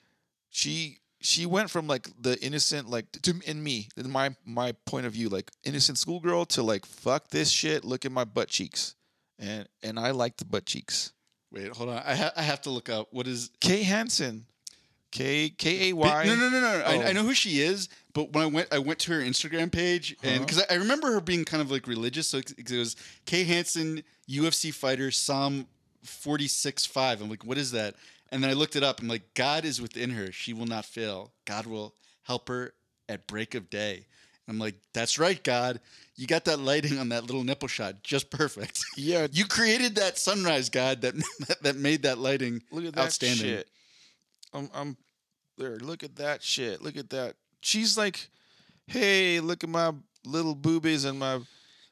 [0.49, 5.05] she she went from like the innocent like to in me in my my point
[5.05, 8.95] of view like innocent schoolgirl to like fuck this shit look at my butt cheeks
[9.37, 11.13] and and i like the butt cheeks
[11.51, 14.45] wait hold on i, ha- I have to look up what is kay hansen
[15.11, 16.23] K K A Y.
[16.25, 16.83] No, no, no, no.
[16.85, 16.89] Oh.
[16.89, 17.11] I, I, oh.
[17.11, 20.35] know who she is, but when I went, I went to her Instagram page, and
[20.35, 20.45] uh-huh.
[20.45, 22.95] because I, I, remember her being kind of like religious, so it, it was
[23.25, 25.67] K Hansen, UFC fighter, Psalm
[26.03, 27.21] 46 5.
[27.21, 27.95] I'm like, what is that?
[28.31, 29.01] And then I looked it up.
[29.01, 30.31] I'm like, God is within her.
[30.31, 31.31] She will not fail.
[31.45, 31.93] God will
[32.23, 32.73] help her
[33.09, 34.05] at break of day.
[34.47, 35.79] I'm like, that's right, God.
[36.15, 38.83] You got that lighting on that little nipple shot just perfect.
[38.97, 39.27] Yeah.
[39.31, 41.15] you created that sunrise, God, that
[41.61, 43.45] that made that lighting Look at that outstanding.
[43.45, 43.67] Shit.
[44.53, 44.97] I'm, I'm
[45.57, 45.77] there.
[45.77, 46.81] Look at that shit.
[46.81, 47.35] Look at that.
[47.61, 48.27] She's like,
[48.87, 49.93] hey, look at my
[50.25, 51.39] little boobies and my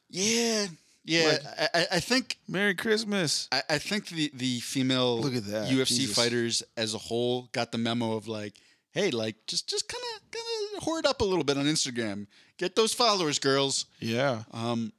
[0.08, 0.66] yeah
[1.10, 1.24] yeah.
[1.28, 3.48] Like- I, I- I think Merry Christmas.
[3.52, 6.14] I, I think the the female Look at that, UFC Jesus.
[6.16, 8.54] fighters as a whole got the memo of like,
[8.92, 12.26] hey, like just just kind of kind of hoard up a little bit on Instagram,
[12.58, 13.86] get those followers, girls.
[13.98, 14.42] Yeah.
[14.52, 14.92] Um,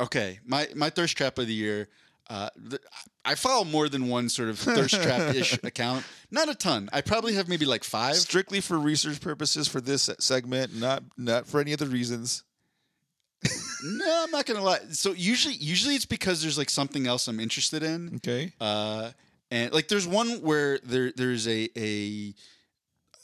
[0.00, 1.88] okay, my my thirst trap of the year.
[2.30, 2.80] Uh, th-
[3.24, 6.04] I follow more than one sort of thirst trap ish account.
[6.30, 6.88] Not a ton.
[6.92, 8.16] I probably have maybe like five.
[8.16, 12.44] Strictly for research purposes for this segment, not not for any other reasons.
[13.84, 14.78] No, I'm not gonna lie.
[14.90, 18.16] So usually, usually it's because there's like something else I'm interested in.
[18.16, 18.52] Okay.
[18.60, 19.10] Uh,
[19.50, 22.34] and like there's one where there there's a a,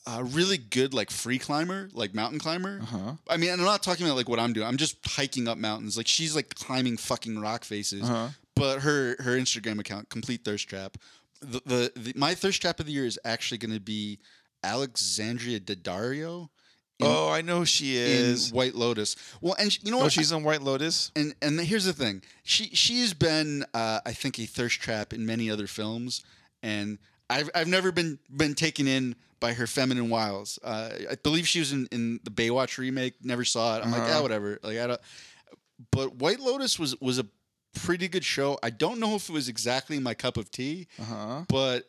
[0.07, 2.81] a really good like free climber, like mountain climber.
[2.83, 3.13] Uh-huh.
[3.29, 4.67] I mean, I'm not talking about like what I'm doing.
[4.67, 5.97] I'm just hiking up mountains.
[5.97, 8.03] Like she's like climbing fucking rock faces.
[8.03, 8.29] Uh-huh.
[8.55, 10.97] But her her Instagram account, complete thirst trap.
[11.41, 14.19] The, the, the my thirst trap of the year is actually going to be
[14.65, 16.49] Alexandra Daddario
[17.01, 18.53] oh, I know she in is.
[18.53, 19.17] White Lotus.
[19.41, 20.13] Well, and sh- you know Oh, what?
[20.13, 21.11] she's in White Lotus.
[21.17, 25.13] and and here's the thing she she has been uh, i think a thirst trap
[25.13, 26.25] in many other films
[26.63, 26.99] and
[27.31, 31.61] i've, I've never been been taken in by her feminine wiles uh, i believe she
[31.61, 34.11] was in, in the baywatch remake never saw it i'm like Uh-huh.
[34.15, 35.01] yeah whatever like i don't
[35.93, 37.27] but white lotus was was a
[37.75, 41.05] pretty good show i don't know if it was exactly my cup of tea Uh
[41.05, 41.41] huh.
[41.49, 41.87] but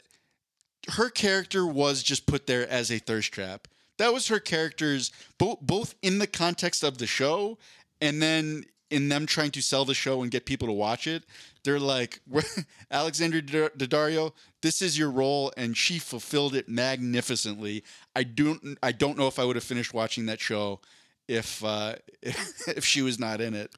[0.89, 3.68] her character was just put there as a thirst trap.
[4.00, 7.58] That was her character's both both in the context of the show
[8.02, 11.24] and then in them trying to sell the show and get people to watch it.
[11.64, 12.22] They're like,
[12.91, 17.84] Alexandra Daddario, this is your role, and she fulfilled it magnificently.
[18.16, 20.80] I don't, I don't know if I would have finished watching that show
[21.28, 23.72] if uh, if she was not in it.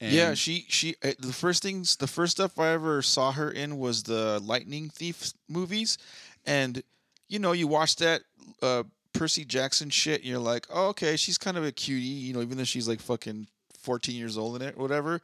[0.00, 3.50] And yeah, she she uh, the first things the first stuff I ever saw her
[3.50, 5.98] in was the Lightning Thief movies,
[6.46, 6.82] and
[7.28, 8.22] you know you watch that
[8.62, 8.84] uh,
[9.18, 12.56] Percy Jackson shit, you're like, oh, okay, she's kind of a cutie, you know, even
[12.56, 13.48] though she's like fucking
[13.80, 15.20] 14 years old in it, whatever.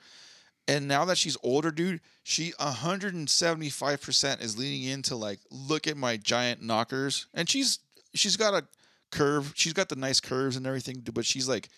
[0.66, 6.16] And now that she's older, dude, she 175% is leaning into like, look at my
[6.16, 7.78] giant knockers, and she's
[8.14, 8.66] she's got a
[9.12, 11.68] curve, she's got the nice curves and everything, but she's like,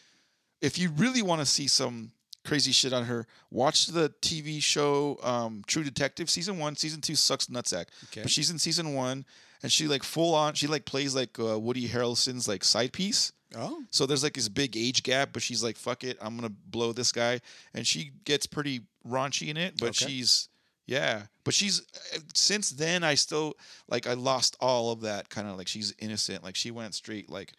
[0.62, 2.12] if you really want to see some
[2.46, 3.26] crazy shit on her.
[3.50, 6.76] Watch the TV show um, True Detective season one.
[6.76, 8.22] Season two sucks nutsack, Okay.
[8.22, 9.24] but she's in season one,
[9.62, 10.54] and she like full on.
[10.54, 13.32] She like plays like uh, Woody Harrelson's like side piece.
[13.54, 16.48] oh, So there's like this big age gap, but she's like, "Fuck it, I'm gonna
[16.70, 17.40] blow this guy,"
[17.74, 19.74] and she gets pretty raunchy in it.
[19.78, 20.06] But Okay.
[20.06, 20.48] she's
[20.86, 21.80] yeah, but she's
[22.14, 23.56] uh, since then I still
[23.88, 26.44] like I lost all of that kind of like she's innocent.
[26.44, 27.52] Like she went straight like,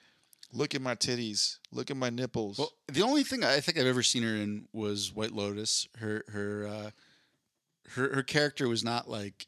[0.52, 2.58] look at my titties, look at my nipples.
[2.58, 5.88] Well, the only thing I think I've ever seen her in was White Lotus.
[5.98, 6.90] Her her uh,
[7.92, 9.48] her her character was not like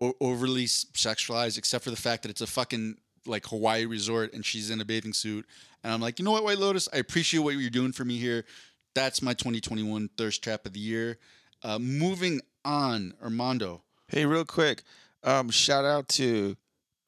[0.00, 2.96] o- overly sexualized, except for the fact that it's a fucking
[3.26, 5.46] like Hawaii resort and she's in a bathing suit.
[5.84, 8.16] And I'm like, you know what, White Lotus, I appreciate what you're doing for me
[8.16, 8.44] here.
[8.94, 11.18] That's my 2021 thirst trap of the year.
[11.62, 13.82] Uh, moving on, Armando.
[14.08, 14.82] Hey, real quick,
[15.22, 16.56] um, shout out to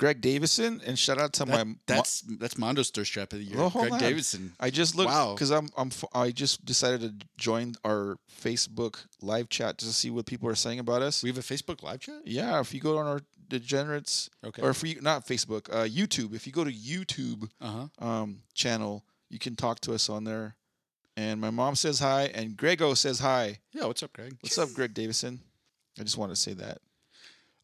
[0.02, 1.74] Greg Davison and shout out to That- my.
[1.86, 3.54] that's that's Mondo's thirst trap of the year.
[3.60, 4.00] Oh, Greg on.
[4.00, 4.52] Davidson.
[4.58, 5.34] I just looked Wow.
[5.34, 9.96] because I'm I'm f- I just decided to join our Facebook live chat just to
[9.96, 11.22] see what people are saying about us.
[11.22, 12.22] We have a Facebook live chat.
[12.26, 14.60] yeah, if you go on our degenerates Okay.
[14.60, 16.34] or if you not Facebook, uh, YouTube.
[16.34, 18.04] If you go to YouTube Uh huh.
[18.04, 20.56] um, channel, you can talk to us on there.
[21.16, 23.60] And my mom says hi, and Grego says hi.
[23.72, 23.84] Yeah.
[23.84, 24.36] What's up, Greg?
[24.40, 25.42] What's up, Greg Davison?
[26.00, 26.78] I just wanted to say that.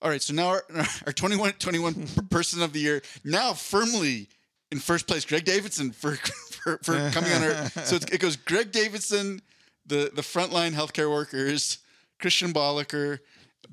[0.01, 0.65] All right, so now our,
[1.07, 4.29] our 21 21 person of the year now firmly
[4.71, 5.25] in first place.
[5.25, 6.15] Greg Davidson for
[6.63, 7.69] for, for coming on our.
[7.85, 9.43] So it's, it goes Greg Davidson,
[9.87, 11.79] the the frontline healthcare workers,
[12.21, 13.19] Christian Bollicker,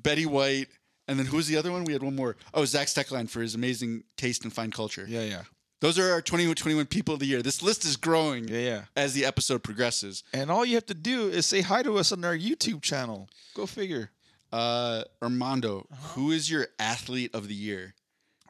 [0.02, 0.68] Betty White,
[1.08, 1.84] and then who was the other one?
[1.84, 2.36] We had one more.
[2.54, 5.06] Oh, Zach Steckline for his amazing taste and fine culture.
[5.08, 5.42] Yeah, yeah,
[5.80, 7.42] Those are our 21 21 people of the year.
[7.42, 8.82] This list is growing yeah, yeah.
[8.96, 10.24] as the episode progresses.
[10.32, 13.28] And all you have to do is say hi to us on our YouTube channel.
[13.54, 14.10] Go figure.
[14.56, 17.94] Uh, Armando, who is your athlete of the year?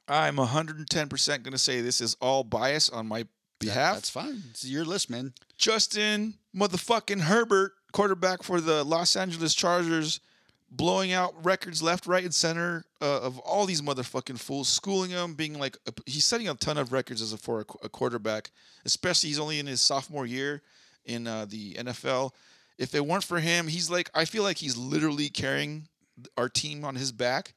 [0.06, 3.26] I'm 110% going to say this is all bias on my
[3.58, 3.96] behalf.
[3.96, 4.40] That's fine.
[4.50, 5.32] It's your list, man.
[5.58, 10.20] Justin motherfucking Herbert, quarterback for the Los Angeles Chargers,
[10.70, 15.34] blowing out records left, right, and center uh, of all these motherfucking fools, schooling them,
[15.34, 18.52] being like a, he's setting a ton of records as a for a, a quarterback.
[18.84, 20.62] Especially he's only in his sophomore year
[21.04, 22.30] in uh, the NFL.
[22.78, 25.88] If it weren't for him, he's like I feel like he's literally carrying
[26.36, 27.54] our team on his back.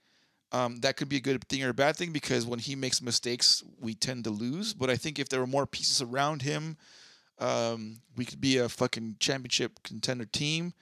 [0.52, 3.02] Um, that could be a good thing or a bad thing because when he makes
[3.04, 4.74] mistakes, we tend to lose.
[4.74, 6.76] But I think if there were more pieces around him,
[7.40, 10.74] um, we could be a fucking championship contender team.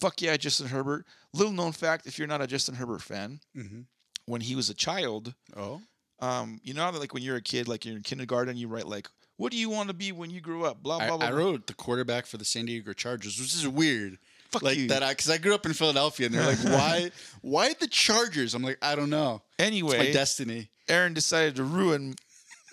[0.00, 1.06] Fuck yeah, Justin Herbert.
[1.32, 3.80] Little known fact: if you're not a Justin Herbert fan, Mm-hmm.
[4.26, 5.80] when he was a child, Oh,
[6.20, 8.86] um, you know, how, like when you're a kid, like you're in kindergarten, you write
[8.86, 11.26] like, "What do you want to be when you grow up?" Blah I, blah blah.
[11.26, 11.38] I blah.
[11.40, 14.18] wrote the quarterback for the San Diego Chargers, which is weird.
[14.50, 14.88] Fuck like you.
[14.88, 17.10] that, because I, grew up in Philadelphia, and they're like, "Why,
[17.42, 19.42] why the Chargers?" I'm like, I don't know.
[19.58, 20.70] It's my Anyway, destiny.
[20.88, 22.14] Aaron decided to ruin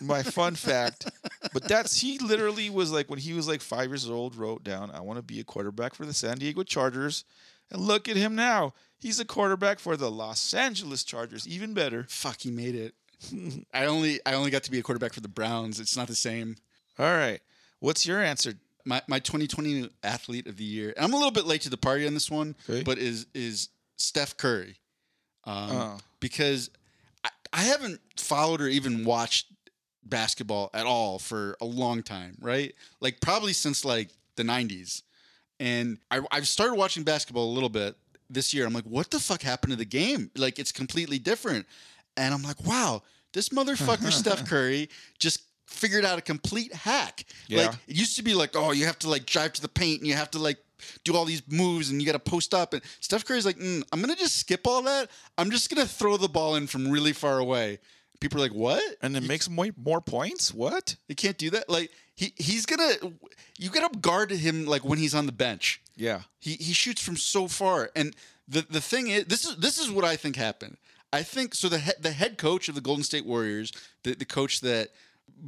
[0.01, 1.09] my fun fact,
[1.53, 4.91] but that's he literally was like when he was like five years old, wrote down,
[4.91, 7.23] "I want to be a quarterback for the San Diego Chargers,"
[7.71, 8.73] and look at him now.
[8.99, 11.45] He's a quarterback for the Los Angeles Chargers.
[11.47, 12.05] Even better.
[12.07, 12.93] Fuck, he made it.
[13.73, 15.79] I only, I only got to be a quarterback for the Browns.
[15.79, 16.55] It's not the same.
[16.99, 17.41] All right,
[17.79, 18.53] what's your answer?
[18.85, 20.93] My my 2020 athlete of the year.
[20.95, 22.83] And I'm a little bit late to the party on this one, Okay.
[22.83, 24.75] but is is Steph Curry,
[25.45, 25.97] um, Oh.
[26.19, 26.69] because
[27.23, 29.47] I, I haven't followed or even watched
[30.03, 32.73] basketball at all for a long time, right?
[32.99, 35.01] Like probably since like the 90s.
[35.59, 37.95] And I, I've started watching basketball a little bit
[38.29, 38.65] this year.
[38.65, 40.29] I'm like, what the fuck happened to the game?
[40.35, 41.65] Like, it's completely different.
[42.17, 45.41] And I'm like, wow, this motherfucker Steph Curry just
[45.73, 47.25] figured out a complete hack.
[47.47, 47.67] Yeah.
[47.67, 49.99] Like, it used to be like, oh, you have to like drive to the paint
[49.99, 50.57] and you have to like
[51.03, 52.73] do all these moves and you got to post up.
[52.73, 55.09] And Steph Curry's like, mm, I'm going to just skip all that.
[55.37, 57.79] I'm just going to throw the ball in from really far away.
[58.19, 58.81] People are like, what?
[59.01, 60.53] And it makes more, more points.
[60.53, 60.95] What?
[61.09, 61.69] You can't do that.
[61.69, 62.93] Like he he's gonna
[63.57, 65.81] you gotta guard him like when he's on the bench.
[65.95, 66.21] Yeah.
[66.39, 67.91] He he shoots from so far.
[67.95, 68.15] And
[68.47, 70.77] the the thing is this is this is what I think happened.
[71.11, 73.71] I think so the head the head coach of the Golden State Warriors,
[74.03, 74.89] the, the coach that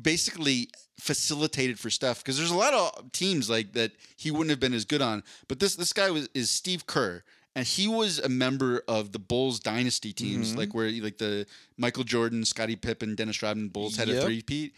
[0.01, 0.69] basically
[0.99, 4.73] facilitated for Steph, because there's a lot of teams like that he wouldn't have been
[4.73, 5.23] as good on.
[5.47, 7.23] But this this guy was is Steve Kerr.
[7.57, 10.57] And he was a member of the Bulls dynasty teams, Mhm.
[10.57, 11.45] like where like the
[11.77, 14.23] Michael Jordan, Scottie Pippen, Dennis Rodman Bulls had a Yep.
[14.25, 14.73] three peat.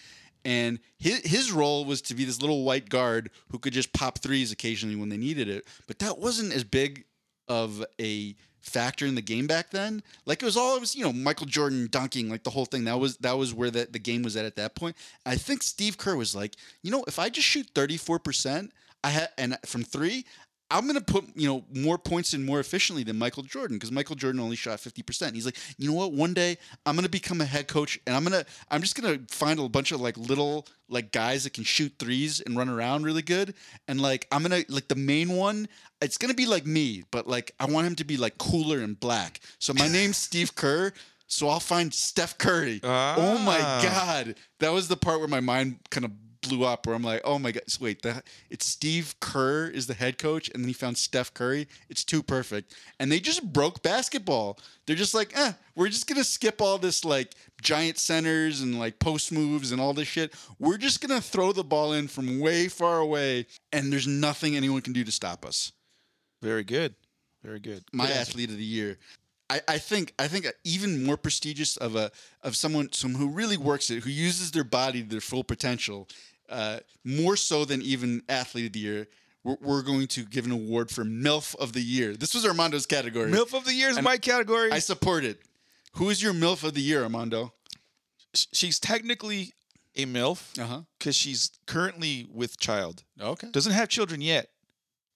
[0.45, 4.19] And his, his role was to be this little white guard who could just pop
[4.19, 5.65] threes occasionally when they needed it.
[5.87, 7.05] But that wasn't as big
[7.47, 8.35] of a
[8.67, 10.03] factor in the game back then.
[10.25, 12.85] Like it was all it was, you know, Michael Jordan dunking, like the whole thing.
[12.85, 14.95] That was that was where the, the game was at at that point.
[15.25, 18.69] I think Steve Kerr was like, you know, if I just shoot 34%,
[19.03, 20.25] I had and from three,
[20.69, 24.15] I'm gonna put you know more points in more efficiently than Michael Jordan because Michael
[24.15, 25.35] Jordan only shot 50 percent.
[25.35, 26.11] He's like, you know what?
[26.11, 29.59] One day I'm gonna become a head coach and I'm gonna I'm just gonna find
[29.59, 33.21] a bunch of like little like guys that can shoot threes and run around really
[33.21, 33.53] good
[33.87, 35.69] and like I'm gonna like the main one.
[36.01, 38.99] It's gonna be like me, but like I want him to be like cooler and
[38.99, 39.39] black.
[39.59, 40.91] So my name's Steve Kerr.
[41.29, 42.79] So I'll find Steph Curry.
[42.83, 43.81] Oh my Ah.
[43.83, 46.11] god, that was the part where my mind kind of
[46.47, 46.85] blew up.
[46.85, 50.17] Where I'm like, oh my god, so wait, that it's Steve Kerr is the head
[50.17, 51.67] coach, and then he found Steph Curry.
[51.89, 54.59] It's too perfect, and they just broke basketball.
[54.85, 58.99] They're just like, eh, we're just gonna skip all this like giant centers and like
[58.99, 60.33] post moves and all this shit.
[60.59, 64.81] We're just gonna throw the ball in from way far away, and there's nothing anyone
[64.81, 65.71] can do to stop us
[66.41, 66.95] Very good.
[67.43, 67.83] Very good.
[67.93, 68.97] my Good athlete of the year.
[69.49, 73.57] I, I think I think even more prestigious of a of someone someone who really
[73.57, 76.07] works it, who uses their body to their full potential,
[76.49, 79.07] uh, more so than even athlete of the year.
[79.43, 82.15] We're, we're going to give an award for MILF of the year.
[82.15, 83.31] This was Armando's category.
[83.31, 84.71] MILF of the year is And my category.
[84.71, 85.39] I support it.
[85.93, 87.53] Who is your MILF of the year, Armando?
[88.33, 89.53] She's technically
[89.95, 90.81] a MILF Uh huh.
[90.99, 93.03] because she's currently with child.
[93.19, 93.49] Okay.
[93.51, 94.49] Doesn't have children yet,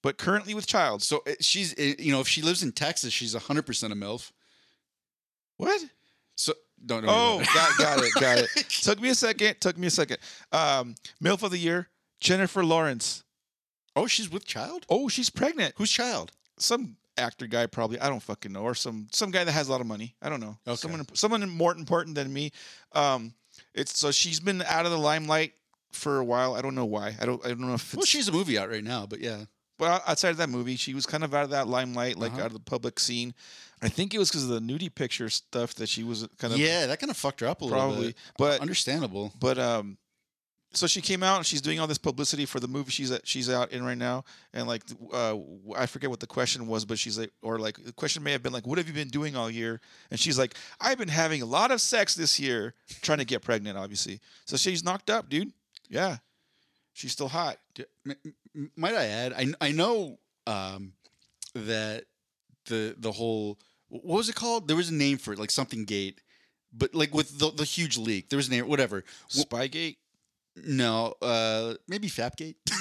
[0.02, 1.04] but currently with child.
[1.04, 3.96] So uh, she's uh, you know if she lives in Texas, she's hundred percent a
[3.96, 4.32] MILF.
[5.58, 5.82] What?
[6.36, 6.54] So
[6.86, 7.06] don't.
[7.06, 7.10] know.
[7.12, 8.50] Oh, got, got it, got it.
[8.70, 9.56] Took me a second.
[9.62, 10.18] Took me a second.
[10.52, 11.88] Um, MILF of the year,
[12.20, 13.24] Jennifer Lawrence.
[13.96, 14.86] oh, she's with child.
[14.90, 15.74] Oh, she's pregnant.
[15.78, 16.32] Whose child?
[16.58, 18.00] Some actor guy probably.
[18.00, 20.16] I don't fucking know, or some some guy that has a lot of money.
[20.22, 20.58] I don't know.
[20.68, 20.76] Okay.
[20.78, 22.52] Someone someone more important than me.
[22.94, 23.34] Um,
[23.74, 25.54] it's so she's been out of the limelight
[25.92, 26.56] for a while.
[26.56, 27.16] I don't know why.
[27.20, 29.20] I don't I don't know if it's Well, she's a movie out right now, but
[29.20, 29.44] yeah.
[29.78, 32.42] But outside of that movie, she was kind of out of that limelight, like Uh-huh.
[32.42, 33.34] out of the public scene.
[33.82, 36.60] I think it was because of the nudie picture stuff that she was kind of
[36.60, 37.94] yeah, that kind of fucked her up a little bit.
[37.94, 38.16] probably.
[38.38, 39.34] But Understandable.
[39.40, 39.98] but um,
[40.74, 43.28] so she came out and she's doing all this publicity for the movie she's at,
[43.28, 44.24] she's out in right now,
[44.54, 45.36] and like uh,
[45.76, 48.42] I forget what the question was, but she's like, or like the question may have
[48.44, 51.42] been like, "What have you been doing all year?" And she's like, "I've been having
[51.42, 55.28] a lot of sex this year, trying to get pregnant, obviously." So she's knocked up,
[55.28, 55.52] dude.
[55.90, 56.18] Yeah,
[56.94, 57.58] she's still hot.
[57.76, 58.16] D- m-
[58.56, 59.34] m- Might I add?
[59.34, 60.94] I I know um,
[61.54, 62.06] that
[62.68, 63.58] the the whole
[63.92, 64.68] what was it called?
[64.68, 66.22] There was a name for it, like something gate,
[66.74, 68.68] but like with the the huge leak, there was a name.
[68.68, 69.04] Whatever.
[69.30, 69.98] Spygate.
[70.66, 72.56] No, uh, maybe Fapgate.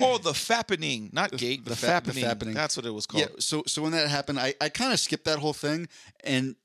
[0.00, 1.62] Oh, the fappening, not gate.
[1.62, 2.24] the The, fa- the fappening.
[2.24, 2.52] fappening.
[2.54, 3.22] That's what it was called.
[3.22, 3.36] Yeah.
[3.38, 5.86] So so when that happened, I, I kind of skipped that whole thing,
[6.24, 6.56] and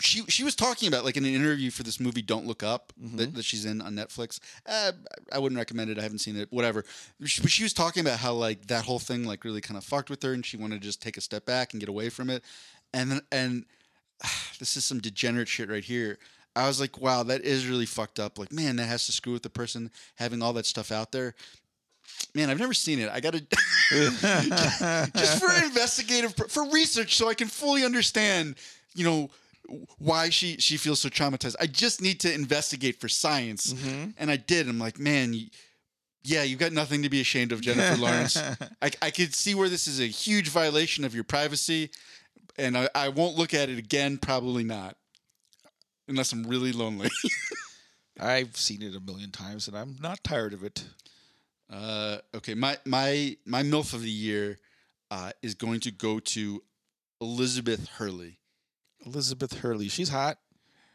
[0.00, 2.92] she she was talking about like in an interview for this movie Don't Look Up
[3.14, 4.40] that, that she's in on Netflix.
[4.66, 4.90] Uh,
[5.32, 6.00] I wouldn't recommend it.
[6.00, 6.48] I haven't seen it.
[6.52, 6.84] Whatever.
[7.24, 9.84] She, but she was talking about how like that whole thing like really kind of
[9.84, 12.08] fucked with her, and she wanted to just take a step back and get away
[12.08, 12.42] from it.
[12.92, 13.64] And and
[14.58, 16.18] this is some degenerate shit right here.
[16.56, 18.38] I was like, wow, that is really fucked up.
[18.38, 21.34] Like, man, that has to screw with the person having all that stuff out there.
[22.34, 23.10] Man, I've never seen it.
[23.12, 23.40] I gotta
[25.16, 28.56] just for investigative for research so I can fully understand,
[28.94, 29.30] you know,
[29.98, 31.56] why she she feels so traumatized.
[31.60, 34.10] I just need to investigate for science, mm-hmm.
[34.16, 34.68] and I did.
[34.68, 35.50] I'm like, man, y-
[36.22, 38.36] yeah, you've got nothing to be ashamed of, Jennifer Lawrence.
[38.82, 41.90] I, I could see where this is a huge violation of your privacy,
[42.58, 44.18] and I, I won't look at it again.
[44.18, 44.96] Probably not,
[46.08, 47.10] unless I'm really lonely.
[48.20, 50.84] I've seen it a million times and I'm not tired of it.
[51.70, 54.58] Uh, okay, my my my milf of the year
[55.10, 56.62] uh, is going to go to
[57.20, 58.38] Elizabeth Hurley.
[59.04, 60.38] Elizabeth Hurley, she's hot.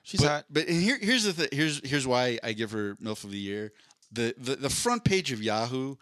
[0.02, 0.46] She's but, hot.
[0.50, 3.72] But here here's the th- here's here's why I give her milf of the year.
[4.12, 5.96] The, the the front page of Yahoo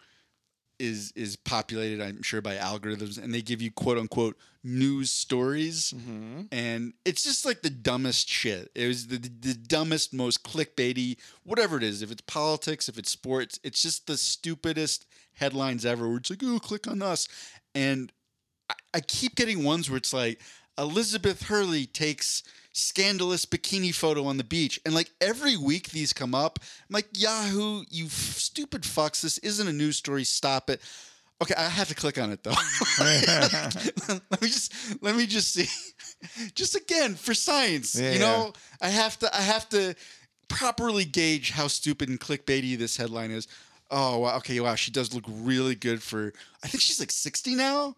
[0.78, 5.92] is is populated, I'm sure, by algorithms, and they give you quote unquote news stories,
[5.96, 6.42] Mm-hmm.
[6.52, 8.70] and it's just like the dumbest shit.
[8.74, 12.02] It was the, the dumbest, most clickbaity, whatever it is.
[12.02, 16.08] If it's politics, if it's sports, it's just the stupidest headlines ever.
[16.08, 17.28] Where it's like, oh, click on us,
[17.74, 18.12] and
[18.70, 20.40] I, I keep getting ones where it's like
[20.78, 22.42] Elizabeth Hurley takes
[22.72, 26.58] scandalous bikini photo on the beach, and like every week these come up.
[26.88, 29.20] I'm like, Yahoo, you f- stupid fucks!
[29.22, 30.24] This isn't a news story.
[30.24, 30.80] Stop it.
[31.42, 32.50] Okay, I have to click on it though.
[33.00, 35.68] let me just let me just see.
[36.54, 39.96] Just again for science, Yeah, you know, I have to I have to
[40.46, 43.48] properly gauge how stupid and clickbaity this headline is.
[43.90, 46.32] Oh wow, okay, wow, she does look really good for.
[46.62, 47.96] I think she's like sixty now.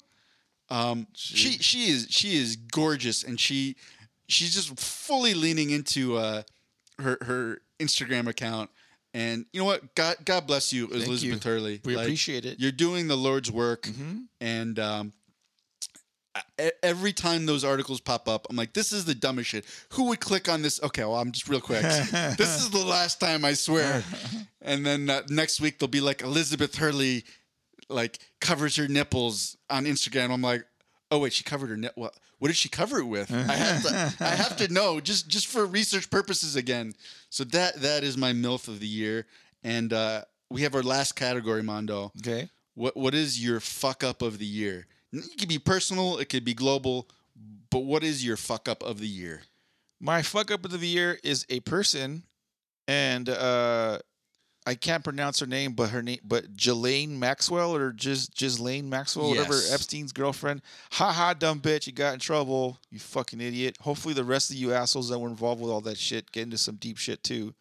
[0.70, 3.76] Um, she she is she is gorgeous, and she
[4.28, 6.42] she's just fully leaning into uh,
[6.98, 8.70] her her Instagram account.
[9.12, 9.94] And you know what?
[9.94, 11.50] God God bless you, Elizabeth you.
[11.50, 11.80] Hurley.
[11.84, 12.58] We appreciate it.
[12.58, 14.18] You're doing the Lord's work, Mm-hmm.
[14.40, 15.12] and um,
[16.82, 19.64] every time those articles pop up, I'm like, this is the dumbest shit.
[19.90, 20.82] Who would click on this?
[20.82, 21.82] Okay, well, I'm just real quick.
[22.36, 24.02] this is the last time, I swear.
[24.62, 27.24] and then uh, next week they'll be like Elizabeth Hurley,
[27.88, 30.30] like covers her nipples on Instagram.
[30.32, 30.64] I'm like,
[31.12, 31.94] oh wait, she covered her nip.
[32.44, 32.48] What?
[32.48, 33.32] Did she cover it with?
[33.32, 34.14] I have to.
[34.20, 36.92] I have to know just just for research purposes again.
[37.30, 39.24] So that that is my milf of the year,
[39.62, 42.12] and uh, we have our last category, Mondo.
[42.18, 42.50] Okay.
[42.74, 44.86] What what is your fuck up of the year?
[45.10, 47.08] It could be personal, it could be global,
[47.70, 49.40] but what is your fuck up of the year?
[49.98, 52.24] My fuck up of the year is a person,
[52.86, 54.00] and uh,
[54.66, 59.28] I can't pronounce her name, but her name, but Ghislaine Maxwell or just Ghislaine Maxwell,
[59.28, 60.62] whatever Epstein's girlfriend.
[60.92, 61.86] Ha ha, dumb bitch!
[61.86, 63.76] You got in trouble, you fucking idiot.
[63.82, 66.56] Hopefully, the rest of you assholes that were involved with all that shit get into
[66.58, 67.54] some deep shit too.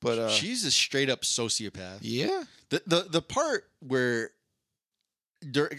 [0.00, 1.98] But uh, She's a straight up sociopath.
[2.00, 4.30] yeah, The the the part where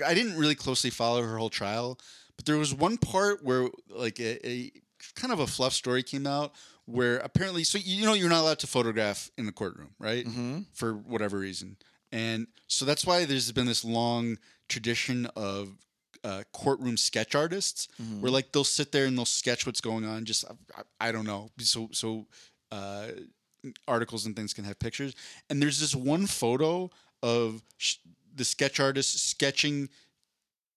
[0.06, 2.00] I didn't really closely follow her whole trial,
[2.36, 4.72] but there was one part where like a, a
[5.16, 6.54] kind of a fluff story came out
[6.88, 10.26] where apparently so you know you're not allowed to photograph in the courtroom, right?
[10.26, 10.66] Mhm.
[10.74, 11.78] For whatever reason.
[12.12, 14.38] And so that's why there's been this long
[14.70, 15.70] tradition of
[16.24, 17.88] uh, courtroom sketch artists
[18.22, 20.44] where like they'll sit there and they'll sketch what's going on just
[20.76, 22.26] I, I don't know so so
[22.72, 23.08] uh,
[23.88, 25.14] articles and things can have pictures.
[25.50, 26.90] And there's this one photo
[27.22, 27.98] of sh-
[28.36, 29.90] the sketch artist sketching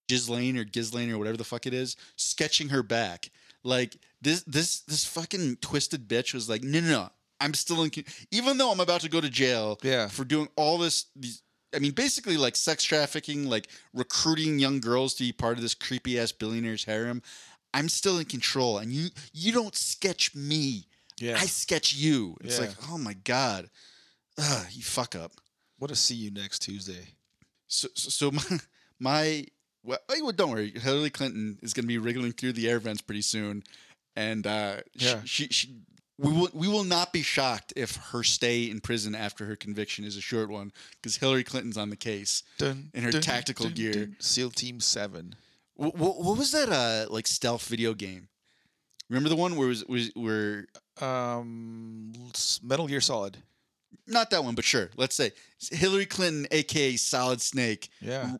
[0.08, 3.30] Ghislaine or Ghislaine or whatever the fuck it is, sketching her back.
[3.62, 7.08] Like this, this, this fucking twisted bitch was like, no, no, no.
[7.40, 7.90] I'm still in,
[8.30, 10.08] even though I'm about to go to jail Yeah.
[10.08, 11.42] for doing all this, these
[11.74, 15.72] I mean, basically like sex trafficking, like recruiting young girls to be part of this
[15.74, 17.22] creepy ass billionaire's harem.
[17.72, 20.86] I'm still in control, and you you don't sketch me.
[21.20, 21.36] Yeah.
[21.38, 22.36] I sketch you.
[22.40, 22.66] It's Yeah.
[22.66, 23.70] like, oh my god,
[24.36, 25.32] Ugh, you fuck up.
[25.78, 27.06] What a see you next Tuesday?
[27.68, 28.58] So so, so my
[28.98, 29.46] my
[29.84, 30.72] well, well, don't worry.
[30.72, 33.62] Hillary Clinton is going to be wriggling through the air vents pretty soon,
[34.16, 35.20] and uh, Yeah.
[35.24, 35.74] she, she she
[36.18, 40.04] we will we will not be shocked if her stay in prison after her conviction
[40.04, 42.42] is a short one because Hillary Clinton's on the case.
[42.58, 44.10] Dun, In her dun, tactical dun, gear.
[44.18, 45.34] SEAL Team Seven.
[45.74, 48.28] What, what, what was that uh like stealth video game?
[49.08, 50.66] Remember the one where was was where
[51.00, 52.12] Um,
[52.62, 53.38] Metal Gear Solid.
[54.06, 54.90] not that one, but sure.
[54.96, 55.32] Let's say
[55.70, 58.36] Hillary Clinton, aka Solid Snake, Yeah.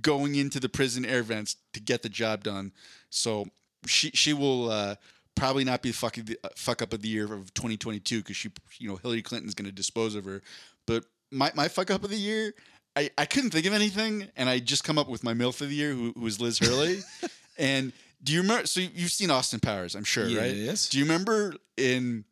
[0.00, 2.72] going into the prison air vents to get the job done.
[3.10, 3.48] So
[3.86, 4.94] she she will uh,
[5.34, 8.36] probably not be the fucking the, uh, fuck up of the year of 2022 because
[8.36, 10.42] she you know Hillary Clinton's going to dispose of her.
[10.86, 12.54] But my my fuck up of the year,
[12.96, 15.68] I I couldn't think of anything, and I just come up with my milf of
[15.68, 17.00] the year, who, who was Liz Hurley.
[17.58, 18.66] and do you remember?
[18.66, 20.54] So you've seen Austin Powers, I'm sure, right?
[20.54, 20.88] Yes.
[20.88, 22.24] Do you remember in?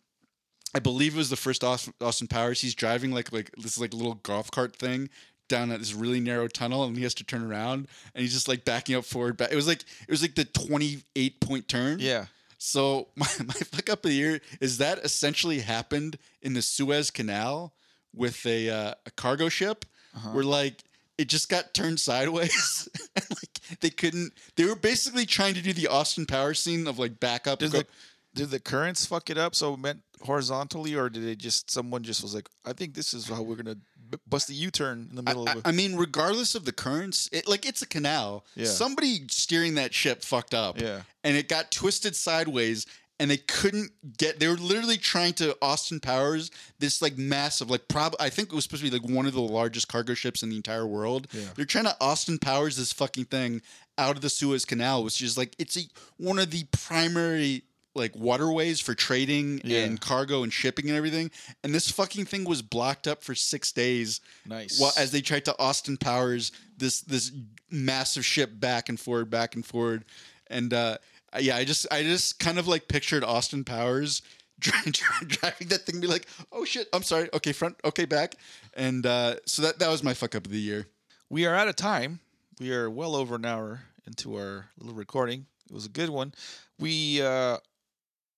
[0.74, 2.60] I believe it was the first Austin, Austin Powers.
[2.60, 5.08] He's driving like like this like little golf cart thing
[5.48, 8.48] down at this really narrow tunnel, and he has to turn around, and he's just
[8.48, 9.36] like backing up forward.
[9.36, 9.52] Back.
[9.52, 11.98] It was like it was like the twenty eight point turn.
[12.00, 12.26] Yeah.
[12.58, 17.10] So my my fuck up of the year is that essentially happened in the Suez
[17.10, 17.74] Canal
[18.14, 19.84] with a uh, a cargo ship,
[20.16, 20.30] Uh-huh.
[20.30, 20.82] where like
[21.18, 24.32] it just got turned sideways, and like they couldn't.
[24.56, 27.58] They were basically trying to do the Austin Powers scene of like back up.
[27.60, 27.86] Did the
[28.34, 32.02] did the currents fuck it up so it meant horizontally, or did it just someone
[32.02, 33.78] just was like, I think this is how we're gonna
[34.26, 37.28] bust a U turn in the middle I, of I mean, regardless of the currents,
[37.32, 38.44] it, like it's a canal.
[38.54, 38.66] Yeah.
[38.66, 40.80] Somebody steering that ship fucked up.
[40.80, 41.02] Yeah.
[41.24, 42.86] And it got twisted sideways
[43.18, 47.88] and they couldn't get they were literally trying to Austin Powers this like massive like
[47.88, 50.42] prob I think it was supposed to be like one of the largest cargo ships
[50.42, 51.28] in the entire world.
[51.32, 51.44] Yeah.
[51.54, 53.62] They're trying to Austin Powers this fucking thing
[53.98, 55.82] out of the Suez Canal, which is like it's a,
[56.18, 57.64] one of the primary
[57.96, 59.84] like waterways for trading Yeah.
[59.84, 61.30] and cargo and shipping and everything.
[61.64, 64.78] And this fucking thing was blocked up for six days nice.
[64.80, 67.32] well, as they tried to Austin Powers this this
[67.70, 70.04] massive ship back and forward, back and forward,
[70.48, 70.98] and uh,
[71.40, 74.22] yeah, I just I just kind of like pictured Austin Powers
[74.60, 74.92] driving,
[75.26, 78.36] driving that thing, and be like, oh shit, I'm sorry, okay, front, okay, back,
[78.74, 80.86] and uh, so that that was my fuck up of the year.
[81.28, 82.20] we are out of time.
[82.60, 85.46] We are well over an hour into our little recording.
[85.68, 86.32] It was a good one.
[86.78, 87.56] We uh,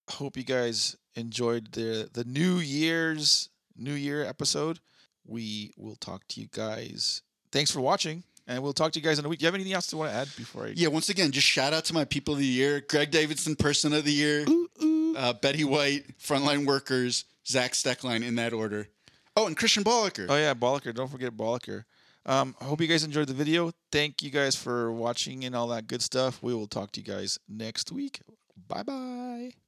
[0.08, 4.80] hope you guys enjoyed the the New Year's New Year episode.
[5.26, 7.22] We will talk to you guys.
[7.52, 9.40] Thanks for watching, and we'll talk to you guys in a week.
[9.40, 10.72] Do you have anything else to want to add before I?
[10.74, 13.92] Yeah, once again, just shout out to my people of the year: Greg Davidson, Person
[13.92, 14.44] of the Year,
[15.16, 18.88] Uh, Betty White, Frontline Workers, Zach Steckline, in that order.
[19.36, 20.26] Oh, and Christian Bollicker.
[20.28, 20.94] Oh yeah, Bollicker.
[20.94, 21.84] Don't forget Bollicker.
[22.26, 23.72] Um, I hope you guys enjoyed the video.
[23.90, 26.42] Thank you guys for watching and all that good stuff.
[26.42, 28.20] We will talk to you guys next week.
[28.68, 29.67] Bye bye.